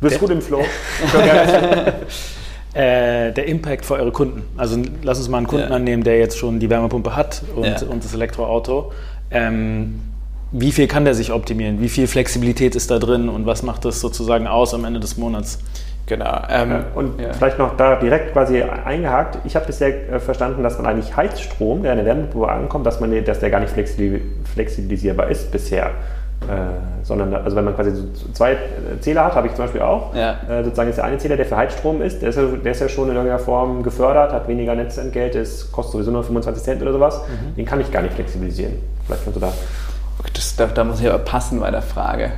[0.01, 0.65] Du bist gut im Flow.
[2.79, 4.43] äh, der Impact für eure Kunden.
[4.55, 5.75] Also lass uns mal einen Kunden ja.
[5.75, 7.77] annehmen, der jetzt schon die Wärmepumpe hat und, ja.
[7.89, 8.93] und das Elektroauto.
[9.31, 9.99] Ähm,
[10.53, 11.81] wie viel kann der sich optimieren?
[11.81, 15.17] Wie viel Flexibilität ist da drin und was macht das sozusagen aus am Ende des
[15.17, 15.59] Monats?
[16.05, 16.41] Genau.
[16.49, 17.33] Ähm, und ja.
[17.33, 19.39] vielleicht noch da direkt quasi eingehakt.
[19.43, 23.01] Ich habe bisher äh, verstanden, dass man eigentlich Heizstrom, der in der Wärmepumpe ankommt, dass,
[23.01, 25.91] man, dass der gar nicht flexibilisierbar ist bisher.
[26.47, 28.57] Äh, sondern also wenn man quasi so zwei
[29.01, 30.15] Zähler hat, habe ich zum Beispiel auch.
[30.15, 30.37] Ja.
[30.49, 32.81] Äh, sozusagen ist der eine Zähler, der für Heizstrom ist, der ist, ja, der ist
[32.81, 36.81] ja schon in irgendeiner Form gefördert, hat weniger Netzentgelt, ist, kostet sowieso nur 25 Cent
[36.81, 37.21] oder sowas.
[37.27, 37.55] Mhm.
[37.55, 38.73] Den kann ich gar nicht flexibilisieren.
[39.05, 39.53] Vielleicht kannst du da.
[40.33, 42.31] Das, da, da muss ich aber passen bei der Frage.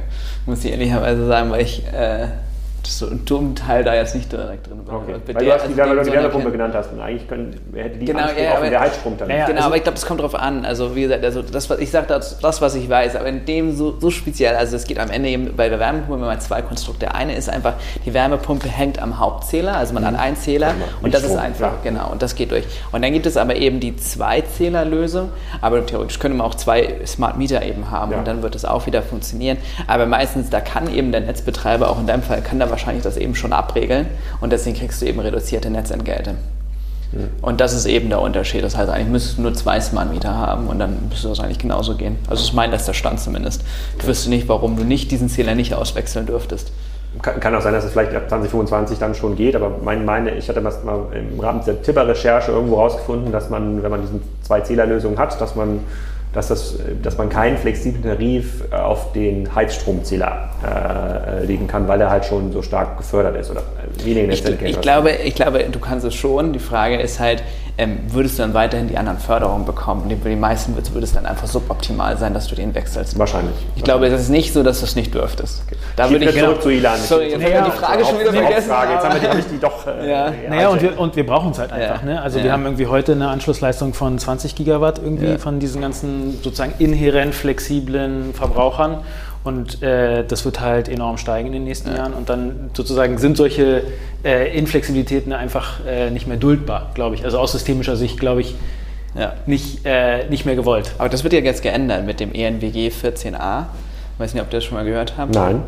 [0.45, 2.27] Muss ich ehrlicherweise sagen, weil ich äh,
[2.87, 4.97] so einen dummen Teil da jetzt nicht direkt drin war.
[5.01, 5.15] Okay.
[5.25, 8.05] Weil der, du hast die, also die Wärmepumpe genannt hast und eigentlich können, hätte die
[8.05, 9.29] genau, ja, aber, der Heizstrom dann.
[9.29, 10.65] Ja, genau, also, aber ich glaube, es kommt darauf an.
[10.65, 13.45] Also wie gesagt, also das, was ich sage, das, das, was ich weiß, aber in
[13.45, 16.61] dem so, so speziell, also es geht am Ende eben bei der Wärmepumpe immer zwei
[16.61, 17.01] Konstrukte.
[17.01, 17.73] Der eine ist einfach,
[18.05, 20.07] die Wärmepumpe hängt am Hauptzähler, also man mhm.
[20.07, 21.79] hat einen Zähler ja, und das Strom, ist einfach, ja.
[21.83, 22.65] genau, und das geht durch.
[22.91, 25.29] Und dann gibt es aber eben die Zwei-Zähler-Lösung,
[25.61, 28.85] aber theoretisch könnte man auch zwei Smart Meter eben haben und dann wird es auch
[28.85, 29.57] wieder funktionieren.
[29.87, 33.17] Aber meistens, da kann eben der Netzbetreiber, auch in deinem Fall, kann da wahrscheinlich das
[33.17, 34.07] eben schon abregeln
[34.39, 36.35] und deswegen kriegst du eben reduzierte Netzentgelte.
[37.41, 38.63] Und das ist eben der Unterschied.
[38.63, 41.59] Das heißt, eigentlich müsstest du nur zwei Smart Meter haben und dann müsste das eigentlich
[41.59, 42.17] genauso gehen.
[42.29, 43.63] Also ist mein letzter Stand zumindest.
[43.99, 46.71] Du wüsste nicht, warum du nicht diesen Zähler nicht auswechseln dürftest.
[47.21, 50.33] Kann, kann, auch sein, dass es vielleicht ab 2025 dann schon geht, aber mein, meine,
[50.35, 50.73] ich hatte mal
[51.11, 54.13] im Rahmen der Tipper-Recherche irgendwo rausgefunden, dass man, wenn man diese
[54.43, 55.81] zwei Zählerlösungen hat, dass man
[56.33, 60.49] dass, das, dass man keinen flexiblen Tarif auf den Heizstromzähler
[61.41, 63.63] äh, legen kann, weil er halt schon so stark gefördert ist oder
[64.03, 66.53] weniger ich, ich, glaube, ich glaube, du kannst es schon.
[66.53, 67.43] Die Frage ist halt,
[67.77, 70.03] ähm, würdest du dann weiterhin die anderen Förderungen bekommen?
[70.03, 73.17] Und für die meisten würde es dann einfach suboptimal sein, dass du den wechselst.
[73.17, 73.55] Wahrscheinlich.
[73.75, 75.63] Ich glaube, es ist nicht so, dass du es nicht dürftest.
[75.67, 75.77] Okay.
[75.95, 76.99] Da würde ich zurück zu Ilan.
[76.99, 78.69] Sorry, jetzt haben wir die Frage schon wieder vergessen.
[78.69, 78.93] Frage.
[78.93, 79.87] Jetzt haben wir die, die doch.
[79.87, 80.33] Äh, ja.
[80.49, 82.01] Naja, und wir, und wir brauchen es halt einfach.
[82.01, 82.07] Ja.
[82.07, 82.21] Ne?
[82.21, 82.45] Also ja.
[82.45, 85.37] wir haben irgendwie heute eine Anschlussleistung von 20 Gigawatt irgendwie ja.
[85.37, 88.99] von diesen ganzen sozusagen inhärent flexiblen Verbrauchern.
[89.43, 91.97] Und äh, das wird halt enorm steigen in den nächsten ja.
[91.97, 92.13] Jahren.
[92.13, 93.83] Und dann sozusagen sind solche
[94.23, 97.25] äh, Inflexibilitäten einfach äh, nicht mehr duldbar, glaube ich.
[97.25, 98.55] Also aus systemischer Sicht, glaube ich,
[99.15, 99.33] ja.
[99.47, 100.93] nicht, äh, nicht mehr gewollt.
[100.99, 103.65] Aber das wird ja jetzt geändert mit dem ENWG 14a
[104.21, 105.33] weiß nicht, ob ihr das schon mal gehört habt.
[105.33, 105.63] Nein.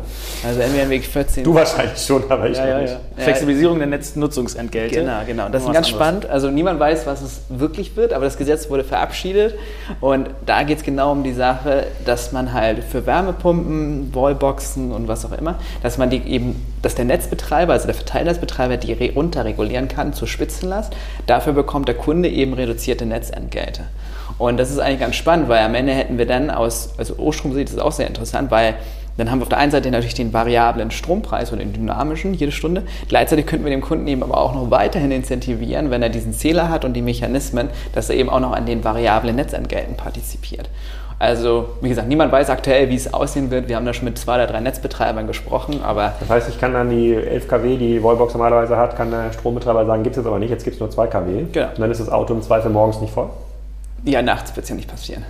[0.46, 1.44] Also NWMWG 14.
[1.44, 2.96] Du wahrscheinlich schon, aber ich ja, ja, nicht.
[3.16, 3.22] Ja.
[3.24, 5.00] Flexibilisierung der Netznutzungsentgelte.
[5.00, 5.48] Genau, genau.
[5.48, 6.26] Das ist ganz spannend.
[6.26, 9.54] Also niemand weiß, was es wirklich wird, aber das Gesetz wurde verabschiedet.
[10.00, 15.08] Und da geht es genau um die Sache, dass man halt für Wärmepumpen, Wallboxen und
[15.08, 19.88] was auch immer, dass man die eben, dass der Netzbetreiber, also der Verteilnetzbetreiber, die runterregulieren
[19.88, 20.94] kann zur Spitzenlast.
[21.26, 23.82] Dafür bekommt der Kunde eben reduzierte Netzentgelte.
[24.38, 27.70] Und das ist eigentlich ganz spannend, weil am Ende hätten wir dann aus, also O-Strom-Sicht
[27.70, 28.74] ist auch sehr interessant, weil
[29.16, 32.50] dann haben wir auf der einen Seite natürlich den variablen Strompreis oder den dynamischen jede
[32.50, 32.82] Stunde.
[33.08, 36.68] Gleichzeitig könnten wir dem Kunden eben aber auch noch weiterhin incentivieren, wenn er diesen Zähler
[36.68, 40.68] hat und die Mechanismen, dass er eben auch noch an den variablen Netzentgelten partizipiert.
[41.20, 43.68] Also, wie gesagt, niemand weiß aktuell, wie es aussehen wird.
[43.68, 46.14] Wir haben da schon mit zwei oder drei Netzbetreibern gesprochen, aber.
[46.18, 49.86] Das heißt, ich kann dann die 11 kW, die Wallbox normalerweise hat, kann der Strombetreiber
[49.86, 51.44] sagen, gibt es jetzt aber nicht, jetzt gibt es nur 2 kW.
[51.52, 51.68] Genau.
[51.68, 53.28] Und dann ist das Auto im Zweifel morgens nicht voll.
[54.04, 55.24] Ja, nachts wird es ja nicht passieren.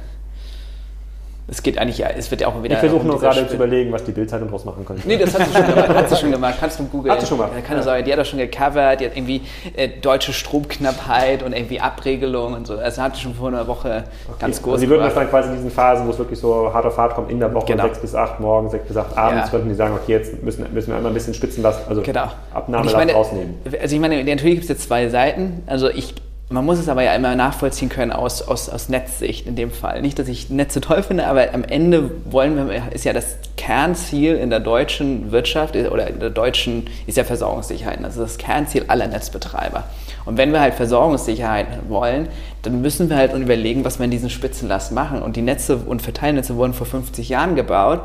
[1.47, 2.75] Es geht eigentlich ja, es wird ja auch wieder.
[2.75, 5.07] Ich versuche nur gerade zu überlegen, was die Bildzeitung draus machen könnte.
[5.07, 5.89] Nee, das hat sie schon gemacht.
[5.91, 6.55] Hat sie schon gemacht.
[6.59, 7.13] Kannst du googeln.
[7.13, 7.53] Hat sie schon gemacht.
[7.67, 9.01] Keine Sorge, die hat das schon gecovert.
[9.01, 9.43] Die hat irgendwie
[9.77, 12.79] äh, deutsche Stromknappheit und irgendwie Abregelung und so.
[12.79, 14.37] Also hat sie schon vor einer Woche okay.
[14.41, 14.73] ganz groß.
[14.73, 16.97] Also sie würden das dann quasi in diesen Phasen, wo es wirklich so hart auf
[16.97, 17.85] hart kommt, in der Woche Genau.
[17.85, 19.51] 6 bis 8 morgens, 6 bis 8 abends, Ja.
[19.51, 22.31] könnten die sagen, okay, jetzt müssen, müssen wir einmal ein bisschen Spitzenlast, also Genau.
[22.55, 23.57] Und meine, rausnehmen.
[23.83, 25.63] Also ich meine, natürlich gibt es jetzt zwei Seiten.
[25.67, 26.15] Also ich,
[26.55, 30.01] man muss es aber ja immer nachvollziehen können aus, aus, aus Netzsicht in dem Fall.
[30.01, 34.37] Nicht, dass ich Netze toll finde, aber am Ende wollen wir, ist ja das Kernziel
[34.37, 37.99] in der deutschen Wirtschaft oder in der deutschen, ist ja Versorgungssicherheit.
[38.03, 39.85] Das ist das Kernziel aller Netzbetreiber.
[40.25, 42.29] Und wenn wir halt Versorgungssicherheit wollen,
[42.63, 45.23] dann müssen wir halt überlegen, was wir in diesen Spitzenlast machen.
[45.23, 48.01] Und die Netze und Verteilnetze wurden vor 50 Jahren gebaut.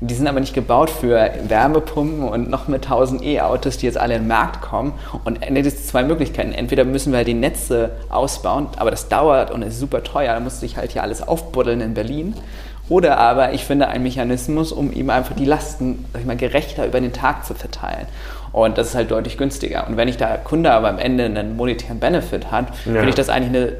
[0.00, 4.14] Die sind aber nicht gebaut für Wärmepumpen und noch mit 1000 E-Autos, die jetzt alle
[4.14, 4.94] in den Markt kommen.
[5.24, 6.52] Und es gibt zwei Möglichkeiten.
[6.52, 10.32] Entweder müssen wir die Netze ausbauen, aber das dauert und ist super teuer.
[10.34, 12.34] Da muss sich halt hier alles aufbuddeln in Berlin.
[12.88, 16.86] Oder aber ich finde einen Mechanismus, um eben einfach die Lasten sag ich mal, gerechter
[16.86, 18.06] über den Tag zu verteilen.
[18.52, 19.86] Und das ist halt deutlich günstiger.
[19.86, 22.92] Und wenn ich da Kunde aber am Ende einen monetären Benefit hat, Ja.
[22.94, 23.72] finde ich das eigentlich eine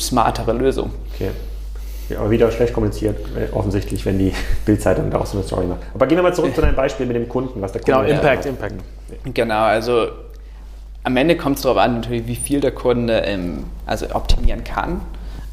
[0.00, 0.92] smartere Lösung.
[1.14, 1.30] Okay.
[2.08, 4.32] Ja, aber wieder schlecht kommuniziert, äh, offensichtlich, wenn die
[4.64, 5.80] Bildzeitung daraus so eine Story macht.
[5.94, 8.18] Aber gehen wir mal zurück zu deinem Beispiel mit dem Kunden, was der Kunde Genau,
[8.18, 8.46] Impact.
[8.46, 8.74] Impact.
[9.34, 10.08] Genau, also
[11.04, 15.00] am Ende kommt es darauf an, natürlich, wie viel der Kunde ähm, also optimieren kann.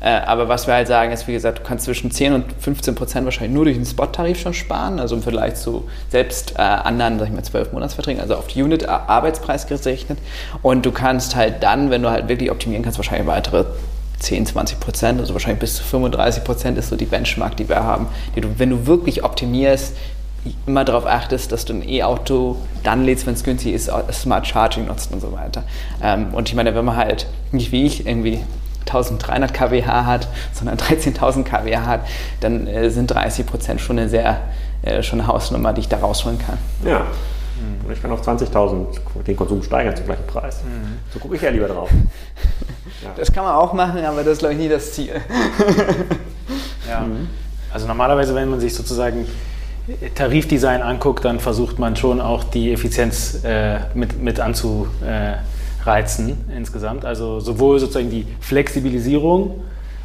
[0.02, 2.96] Äh, aber was wir halt sagen, ist, wie gesagt, du kannst zwischen 10 und 15
[2.96, 7.18] Prozent wahrscheinlich nur durch den Spot-Tarif schon sparen, also im Vergleich zu selbst äh, anderen,
[7.18, 10.20] sag ich mal, 12 Monatsverträgen, also auf die Unit-Arbeitspreis gerechnet.
[10.62, 13.66] Und du kannst halt dann, wenn du halt wirklich optimieren kannst, wahrscheinlich weitere
[14.20, 17.84] 10, 20 Prozent, also wahrscheinlich bis zu 35 Prozent ist so die Benchmark, die wir
[17.84, 19.96] haben, die du, wenn du wirklich optimierst,
[20.68, 24.86] immer darauf achtest, dass du ein E-Auto dann lädst, wenn es günstig ist, Smart Charging
[24.86, 25.64] nutzt und so weiter.
[26.04, 28.42] Ähm, und ich meine, wenn man halt nicht wie ich irgendwie
[28.82, 32.02] 1300 kWh hat, sondern 13.000 kWh hat,
[32.42, 34.42] dann äh, sind 30 Prozent schon eine sehr
[34.84, 36.58] äh, schon eine Hausnummer, die ich da rausholen kann.
[36.84, 37.08] Ja.
[37.86, 40.60] Und ich kann auf 20.000 den Konsum steigern zum gleichen Preis.
[41.14, 41.90] So gucke ich ja lieber drauf.
[43.18, 45.12] Das kann man auch machen, aber das ist glaube ich nie das Ziel.
[46.88, 47.04] Ja.
[47.74, 49.26] Also normalerweise, wenn man sich sozusagen
[50.16, 57.06] Tarifdesign anguckt, dann versucht man schon auch die Effizienz äh, mit, mit anzureizen insgesamt.
[57.06, 59.64] Also sowohl sozusagen die Flexibilisierung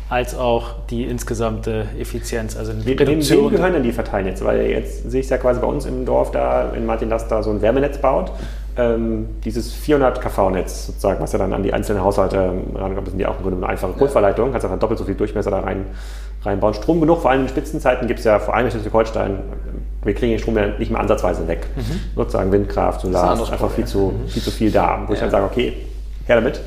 [0.09, 2.57] als auch die insgesamte Effizienz.
[2.57, 4.45] Also die Wem, wem gehören denn die Verteilnetze?
[4.45, 7.31] Weil jetzt sehe ich es ja quasi bei uns im Dorf da in Martin Last
[7.31, 8.33] da so ein Wärmenetz baut.
[8.77, 13.27] Ähm, dieses 400 kV-Netz sozusagen, was ja dann an die einzelnen Haushalte rankommt, sind die
[13.27, 15.87] auch im Grunde eine einfache Pulverleitung, kannst einfach doppelt so viel Durchmesser da rein,
[16.45, 16.75] reinbauen.
[16.75, 19.39] Strom genug, vor allem in Spitzenzeiten gibt es ja vor allem in Schleswig-Holstein,
[20.05, 21.67] wir kriegen den Strom ja nicht mehr ansatzweise weg.
[22.15, 25.19] Sozusagen Windkraft, Solar, ein ist anderes einfach viel zu, viel zu viel da, wo ich
[25.19, 25.25] Ja.
[25.27, 25.73] dann sage, okay,
[26.27, 26.61] her damit,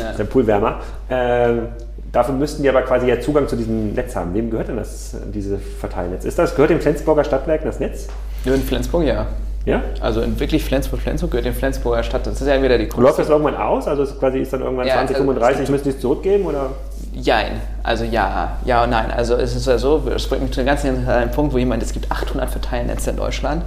[0.00, 0.10] Ja.
[0.10, 0.80] ist der Poolwärmer.
[1.10, 1.68] Ähm,
[2.10, 4.32] dafür müssten die aber quasi ja Zugang zu diesem Netz haben.
[4.34, 6.24] Wem gehört denn das, diese Verteilnetz?
[6.24, 8.08] Ist das, gehört dem Flensburger Stadtwerk das Netz?
[8.44, 9.26] Nur in Flensburg, ja.
[9.66, 9.82] Ja?
[10.00, 12.26] Also in wirklich Flensburg, Flensburg gehört in Flensburger Stadt.
[12.26, 13.86] Das ist ja wieder die Und läuft das irgendwann aus?
[13.86, 16.46] Also ist quasi ist dann irgendwann Ja, 2035, also- müssen die es zurückgeben?
[16.46, 16.70] Oder?
[17.12, 17.60] Jein.
[17.82, 19.10] Also ja, ja und nein.
[19.10, 21.82] Also es ist ja so, es bringt mich zu einem ganz interessanten Punkt, wo jemand,
[21.82, 23.62] es gibt 800 Verteilnetze in Deutschland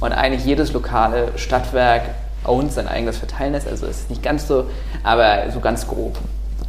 [0.00, 2.02] und eigentlich jedes lokale Stadtwerk
[2.44, 3.66] ownt sein eigenes Verteilnetz.
[3.66, 4.66] Also es ist nicht ganz so,
[5.02, 6.18] aber so ganz grob.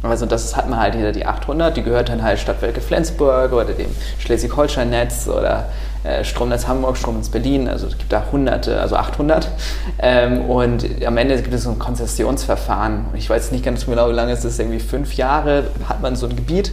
[0.02, 3.66] Also das hat man halt hier die 800, die gehört dann halt Stadtwerke Flensburg oder
[3.66, 5.66] dem Schleswig-Holstein-Netz oder
[6.22, 9.48] Stromnetz Hamburg, Stromnetz Berlin, also es gibt da hunderte, also 800.
[9.98, 13.06] Ähm, und am Ende gibt es so ein Konzessionsverfahren.
[13.14, 16.26] Ich weiß nicht ganz genau, wie lange es ist, irgendwie fünf Jahre hat man so
[16.26, 16.72] ein Gebiet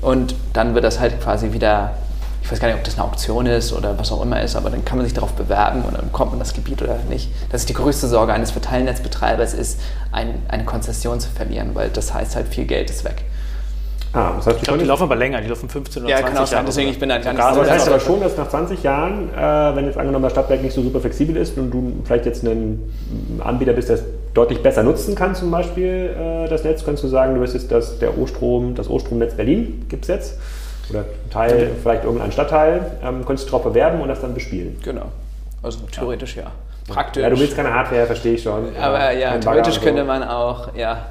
[0.00, 1.94] und dann wird das halt quasi wieder,
[2.42, 4.70] ich weiß gar nicht, ob das eine Auktion ist oder was auch immer ist, aber
[4.70, 7.30] dann kann man sich darauf bewerben und dann bekommt man das Gebiet oder nicht.
[7.50, 9.80] Das ist die größte Sorge eines Verteilnetzbetreibers, ist
[10.12, 13.24] ein, eine Konzession zu verlieren, weil das heißt halt, viel Geld ist weg.
[14.12, 16.34] Ah, das heißt, Ich glaube, die laufen aber länger, die laufen 15 oder Ja, 20
[16.34, 16.64] kann auch Jahre.
[16.66, 18.82] deswegen ich bin da gar nicht Also so das heißt aber schon, dass nach 20
[18.82, 22.26] Jahren, äh, wenn jetzt angenommen das Stadtwerk nicht so super flexibel ist und du vielleicht
[22.26, 22.92] jetzt ein
[23.44, 24.04] Anbieter bist, der es
[24.34, 27.70] deutlich besser nutzen kann, zum Beispiel äh, das Netz, kannst du sagen, du bist jetzt
[27.70, 30.38] das, der O-Strom, das O-Stromnetz Berlin gibt es jetzt.
[30.90, 34.76] Oder Teil, vielleicht irgendein Stadtteil, ähm, könntest du darauf bewerben und das dann bespielen.
[34.82, 35.06] Genau.
[35.62, 36.50] Also theoretisch ja.
[36.88, 37.22] Praktisch.
[37.22, 38.74] Ja, du willst keine Hardware, verstehe ich schon.
[38.80, 39.80] Aber ja, theoretisch so.
[39.82, 41.06] könnte man auch, ja.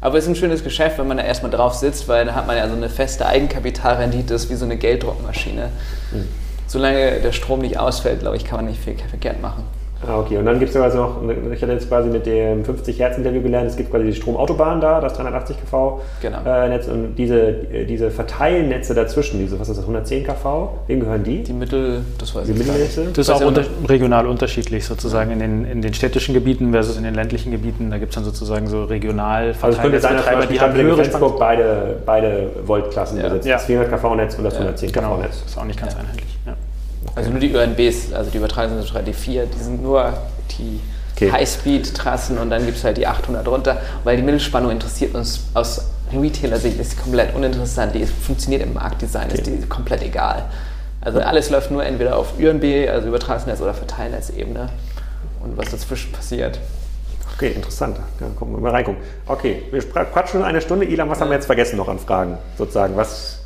[0.00, 2.46] Aber es ist ein schönes Geschäft, wenn man da erstmal drauf sitzt, weil da hat
[2.46, 5.70] man ja so eine feste Eigenkapitalrendite, das ist wie so eine Gelddruckmaschine.
[6.10, 6.28] Hm.
[6.66, 9.64] Solange der Strom nicht ausfällt, glaube ich, kann man nicht viel verkehrt machen.
[10.06, 10.38] Ah, okay.
[10.38, 11.16] Und dann gibt es also noch,
[11.52, 14.80] ich hatte jetzt quasi mit dem 50 Hertz Interview gelernt, es gibt quasi die Stromautobahn
[14.80, 16.38] da, das 380 kV Genau.
[16.46, 21.00] äh, Netz und diese, äh, diese Verteilnetze dazwischen, diese, was ist das, 110 kV, wem
[21.00, 21.42] gehören die?
[21.42, 22.66] Die Mittel, das weiß Die ich nicht.
[22.68, 23.04] Mittelnetze?
[23.14, 26.96] Das ist auch ja unter, regional unterschiedlich sozusagen in den, in den städtischen Gebieten versus
[26.96, 27.90] in den ländlichen Gebieten.
[27.90, 31.04] Da gibt es dann sozusagen so regional Also es könnte sein, dass die haben höhere
[31.04, 33.24] Flensburg beide, beide Voltklassen Ja.
[33.28, 33.46] besitzt.
[33.46, 33.56] Ja.
[33.56, 34.60] Das 400 kV-Netz und das Ja.
[34.60, 35.42] 110 Genau, kV-Netz.
[35.46, 36.00] ist auch nicht ganz Ja.
[36.00, 36.38] einheitlich.
[37.20, 40.12] Also nur die ÖNBs, also die Übertragungen sind die 4, die sind nur
[40.58, 40.80] die
[41.20, 41.32] Okay.
[41.32, 45.82] Highspeed-Trassen und dann gibt es halt die 800 runter, weil die Mittelspannung interessiert uns aus
[46.14, 50.46] Retailer-Sicht, ist komplett uninteressant, die funktioniert im Marktdesign, ist die komplett egal.
[51.02, 54.70] Also alles läuft nur entweder auf ÖNB, also Übertragungsnetz oder Verteilnetzebene
[55.42, 56.58] und was dazwischen passiert.
[57.36, 57.98] Okay, interessant.
[58.18, 59.02] Dann gucken wir mal reingucken.
[59.26, 60.86] Okay, wir quatschen eine Stunde.
[60.86, 62.38] Ilan, was haben wir jetzt vergessen noch an Fragen?
[62.56, 63.39] Sozusagen, was,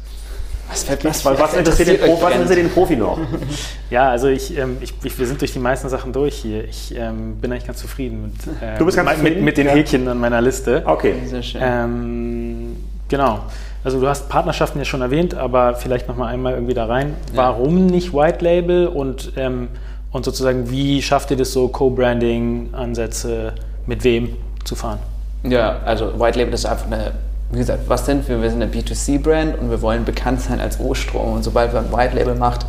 [0.69, 3.19] Was, fällt was, was, interessiert, den Profi, was interessiert den Profi noch?
[3.91, 6.65] Ja, also ich, ähm, ich, ich, wir sind durch die meisten Sachen durch hier.
[6.65, 9.45] Ich ähm, bin eigentlich ganz zufrieden mit, äh, Du bist ganz mit, zufrieden?
[9.45, 9.73] mit den Ja.
[9.73, 10.83] Häkchen an meiner Liste.
[10.85, 11.15] Okay.
[11.27, 11.61] Sehr schön.
[11.62, 12.77] Ähm,
[13.09, 13.41] genau.
[13.85, 17.15] Also du hast Partnerschaften ja schon erwähnt, aber vielleicht noch mal einmal irgendwie da rein.
[17.35, 19.69] Warum nicht White Label und, ähm,
[20.11, 23.53] und sozusagen wie schafft ihr das so Co-Branding-Ansätze
[23.87, 24.99] mit wem zu fahren?
[25.43, 27.12] Ja, also White Label ist einfach eine,
[27.51, 28.40] wie gesagt, was sind wir?
[28.42, 31.34] Wir sind eine B2C-Brand und wir wollen bekannt sein als O-Strom.
[31.34, 32.66] Und sobald man ein White Label macht,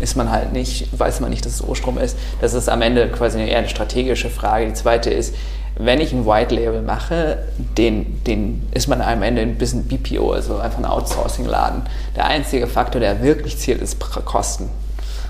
[0.00, 2.16] ist man halt nicht, weiß man nicht, dass es O-Strom ist.
[2.40, 4.66] Das ist am Ende quasi eher eine strategische Frage.
[4.66, 5.34] Die zweite ist,
[5.76, 7.38] wenn ich ein White Label mache,
[7.76, 11.82] den, den ist man am Ende ein bisschen BPO, also einfach ein Outsourcing-Laden.
[12.16, 14.22] Der einzige Faktor, der wirklich zählt, ist Pr-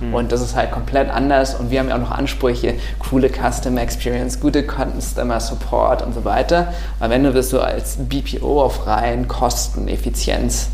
[0.01, 0.15] Kosten.
[0.15, 1.55] Und das ist halt komplett anders.
[1.55, 6.25] Und wir haben ja auch noch Ansprüche, coole Customer Experience, gute Customer Support und so
[6.25, 6.73] weiter.
[7.01, 10.69] Am Ende wirst du als BPO auf rein Kosten, Effizienz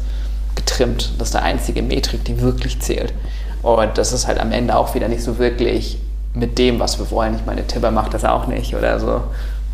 [0.55, 1.13] getrimmt.
[1.19, 3.13] Das ist der einzige Metrik, die wirklich zählt.
[3.63, 5.99] Und das ist halt am Ende auch wieder nicht so wirklich
[6.35, 7.35] mit dem, was wir wollen.
[7.37, 9.23] Ich meine, Tibber macht das auch nicht oder so.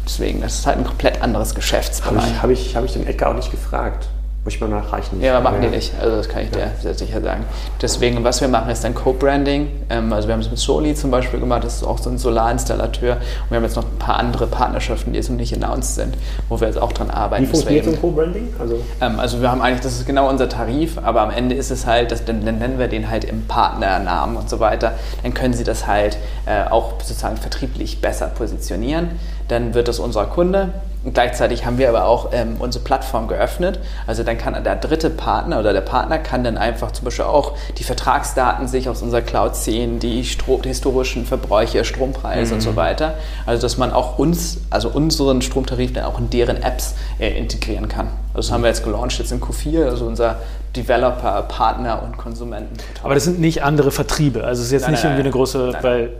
[0.04, 2.30] Deswegen, das ist halt ein komplett anderes Habe Geschäftsbereich.
[2.30, 4.08] ich, hab ich, hab ich den Edgar auch nicht gefragt.
[4.42, 5.20] Muss ich mal nachreichen.
[5.20, 5.92] Ja, aber machen die nicht.
[6.00, 7.44] Also das kann ich dir sehr sicher sagen.
[7.82, 9.68] Deswegen, was wir machen, ist dann Co-Branding.
[9.90, 12.16] Ähm, also wir haben es mit Soli zum Beispiel gemacht, das ist auch so ein
[12.16, 13.16] Solarinstallateur.
[13.16, 16.16] Und wir haben jetzt noch ein paar andere Partnerschaften, die jetzt noch nicht announced sind,
[16.48, 17.42] wo wir jetzt auch dran arbeiten.
[17.42, 18.54] Wie wir funktioniert so ein Co-Branding?
[18.58, 21.70] Also, ähm, also wir haben eigentlich, das ist genau unser Tarif, aber am Ende ist
[21.70, 24.94] es halt, das, dann, dann nennen wir den halt im Partnernamen und so weiter.
[25.22, 26.16] Dann können Sie das halt
[26.46, 29.10] äh, auch sozusagen vertrieblich besser positionieren.
[29.48, 30.72] Dann wird das unser Kunde.
[31.02, 33.78] Und gleichzeitig haben wir aber auch ähm, unsere Plattform geöffnet.
[34.06, 37.54] Also dann kann der dritte Partner oder der Partner kann dann einfach zum Beispiel auch
[37.78, 43.14] die Vertragsdaten sich aus unserer Cloud ziehen, die, Stro historischen Verbräuche, Strompreise und so weiter.
[43.46, 47.88] Also dass man auch uns, also unseren Stromtarif dann auch in deren Apps äh, integrieren
[47.88, 48.08] kann.
[48.34, 50.36] Also das haben wir jetzt gelauncht jetzt in Q4, also unser
[50.76, 52.76] Developer, Partner und Konsumenten.
[53.02, 54.44] Aber das sind nicht andere Vertriebe.
[54.44, 55.82] Also es ist jetzt Nein, nicht nein, irgendwie eine große, nein.
[55.82, 56.10] weil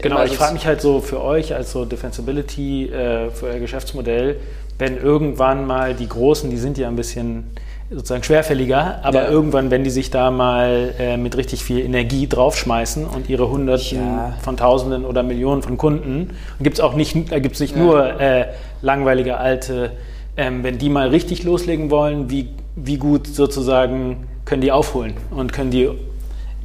[0.00, 4.36] genau, ich frage mich halt so für euch als so Defensibility äh, für euer Geschäftsmodell,
[4.78, 7.50] wenn irgendwann mal die Großen, die sind ja ein bisschen
[7.90, 9.28] sozusagen schwerfälliger, aber Ja.
[9.30, 13.98] irgendwann, wenn die sich da mal äh, mit richtig viel Energie draufschmeißen und ihre Hunderten
[13.98, 14.34] Ja.
[14.42, 16.30] von Tausenden oder Millionen von Kunden,
[16.60, 17.82] gibt es auch nicht, da gibt es nicht Ja.
[17.82, 18.46] nur äh,
[18.82, 19.92] langweilige alte,
[20.36, 22.50] ähm, wenn die mal richtig loslegen wollen, wie,
[22.84, 25.84] wie gut sozusagen können die aufholen und können die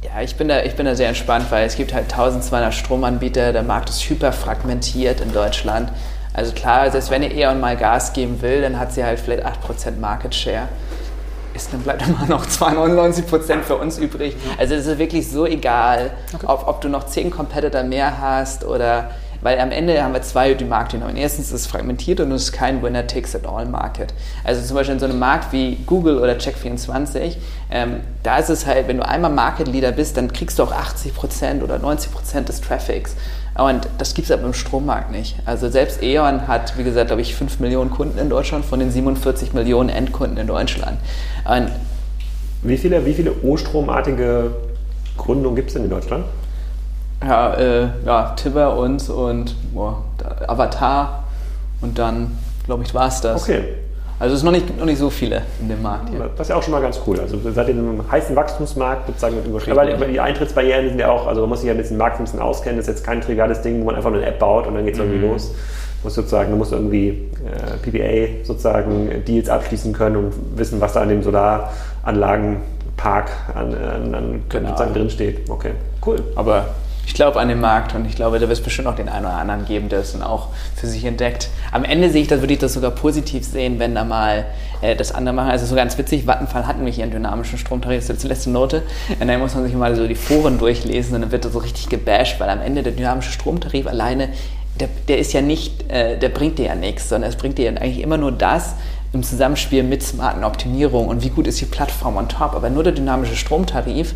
[0.02, 3.52] Ja, ich bin, da, ich bin da sehr entspannt, weil es gibt halt 1200 Stromanbieter,
[3.52, 5.90] der Markt ist hyper fragmentiert in Deutschland.
[6.32, 9.46] Also klar, selbst wenn ihr E.ON mal Gas geben will, dann hat sie halt vielleicht
[9.46, 10.68] 8% Market Share.
[11.54, 14.36] Ist, dann bleibt immer noch 92% für uns übrig.
[14.58, 16.10] Also es ist wirklich so egal,
[16.44, 19.10] ob, ob du noch 10 Competitor mehr hast oder...
[19.44, 21.20] Weil am Ende haben wir zwei Marktdynamiken.
[21.20, 24.14] Erstens ist es fragmentiert und es ist kein Winner-Takes-it-all-Market.
[24.42, 27.36] Also zum Beispiel in so einem Markt wie Google oder Check24,
[27.70, 30.72] ähm, da ist es halt, wenn du einmal Market Leader bist, dann kriegst du auch
[30.72, 33.16] 80% oder 90% des Traffics.
[33.58, 35.36] Und das gibt es aber im Strommarkt nicht.
[35.44, 38.90] Also selbst E.ON hat, wie gesagt, glaube ich, 5 Millionen Kunden in Deutschland von den
[38.90, 40.96] 47 Millionen Endkunden in Deutschland.
[41.44, 41.70] Und
[42.62, 44.52] wie viele, wie viele O-Stromartige
[45.18, 46.24] Gründungen gibt es denn in Deutschland?
[47.26, 50.02] Ja, äh, ja Tibber uns und boah,
[50.46, 51.24] Avatar
[51.80, 53.42] und dann, glaube ich, war es das.
[53.42, 53.64] Okay.
[54.20, 56.20] Also es ist noch nicht, noch nicht so viele in dem Markt hier.
[56.36, 57.18] Das ist ja auch schon mal ganz cool.
[57.18, 59.76] Also seid ihr in einem heißen Wachstumsmarkt sozusagen mit überschritten.
[59.78, 62.24] Aber die- Eintrittsbarrieren sind ja auch, also man muss sich ja mit dem Markt ein
[62.24, 62.76] bisschen auskennen.
[62.78, 64.84] Das ist jetzt kein triviales Ding, wo man einfach nur eine App baut und dann
[64.84, 65.50] geht es irgendwie los.
[65.50, 70.92] Du musst sozusagen, du musst irgendwie äh, PPA sozusagen Deals abschließen können und wissen, was
[70.92, 74.68] da an dem Solaranlagenpark an, an, an Genau.
[74.68, 75.50] sozusagen drin steht.
[75.50, 75.72] Okay,
[76.06, 76.22] cool.
[76.36, 76.66] Aber
[77.06, 79.26] Ich glaube an den Markt und ich glaube, da wird es bestimmt auch den einen
[79.26, 81.48] oder anderen geben, der es dann auch für sich entdeckt.
[81.72, 84.46] Am Ende sehe ich das, würde ich das sogar positiv sehen, wenn da mal
[84.80, 85.50] äh, das andere machen.
[85.50, 88.50] Also so ganz witzig, Vattenfall hatten wir hier einen dynamischen Stromtarif, das ist die letzte
[88.50, 88.82] Note.
[89.20, 91.58] Und dann muss man sich mal so die Foren durchlesen und dann wird das so
[91.58, 94.28] richtig gebasht, weil am Ende der dynamische Stromtarif alleine,
[94.80, 97.68] der, der ist ja nicht, äh, der bringt dir ja nichts, sondern es bringt dir
[97.68, 98.74] eigentlich immer nur das,
[99.12, 102.54] im Zusammenspiel mit smarten Optimierungen und wie gut ist die Plattform on top.
[102.54, 104.14] Aber nur der dynamische Stromtarif,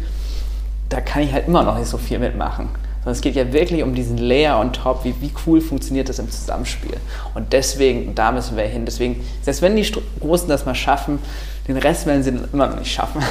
[0.89, 2.69] da kann ich halt immer noch nicht so viel mitmachen.
[2.99, 6.19] Sondern es geht ja wirklich um diesen Layer on top, wie, wie cool funktioniert das
[6.19, 6.97] im Zusammenspiel.
[7.35, 8.85] Und deswegen, da müssen wir hin.
[8.85, 11.19] Deswegen, selbst wenn die Großen das mal schaffen,
[11.69, 13.23] den Rest werden sie immer noch nicht schaffen.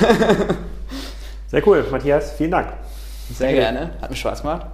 [1.48, 2.68] Sehr cool, Matthias, vielen Dank.
[3.34, 4.68] Sehr gerne, hat mir Spaß gemacht.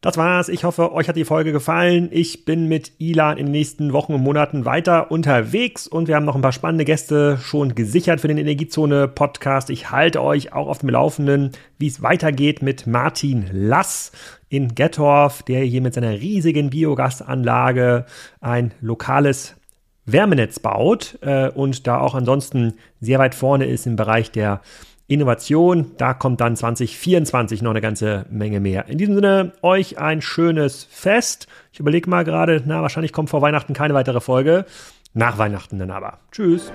[0.00, 0.48] Das war's.
[0.48, 2.08] Ich hoffe, euch hat die Folge gefallen.
[2.12, 6.24] Ich bin mit Ilan in den nächsten Wochen und Monaten weiter unterwegs und wir haben
[6.24, 9.70] noch ein paar spannende Gäste schon gesichert für den Energiezone Podcast.
[9.70, 14.12] Ich halte euch auch auf dem Laufenden, wie es weitergeht mit Martin Lass
[14.48, 18.06] in Gettorf, der hier mit seiner riesigen Biogasanlage
[18.40, 19.56] ein lokales
[20.06, 24.60] Wärmenetz baut äh, und da auch ansonsten sehr weit vorne ist im Bereich der
[25.08, 25.92] Innovation.
[25.96, 28.86] Da kommt dann 2024 noch eine ganze Menge mehr.
[28.88, 31.48] In diesem Sinne, euch ein schönes Fest.
[31.72, 34.66] Ich überlege mal gerade, na, wahrscheinlich kommt vor Weihnachten keine weitere Folge.
[35.14, 36.18] Nach Weihnachten dann aber.
[36.30, 36.70] Tschüss.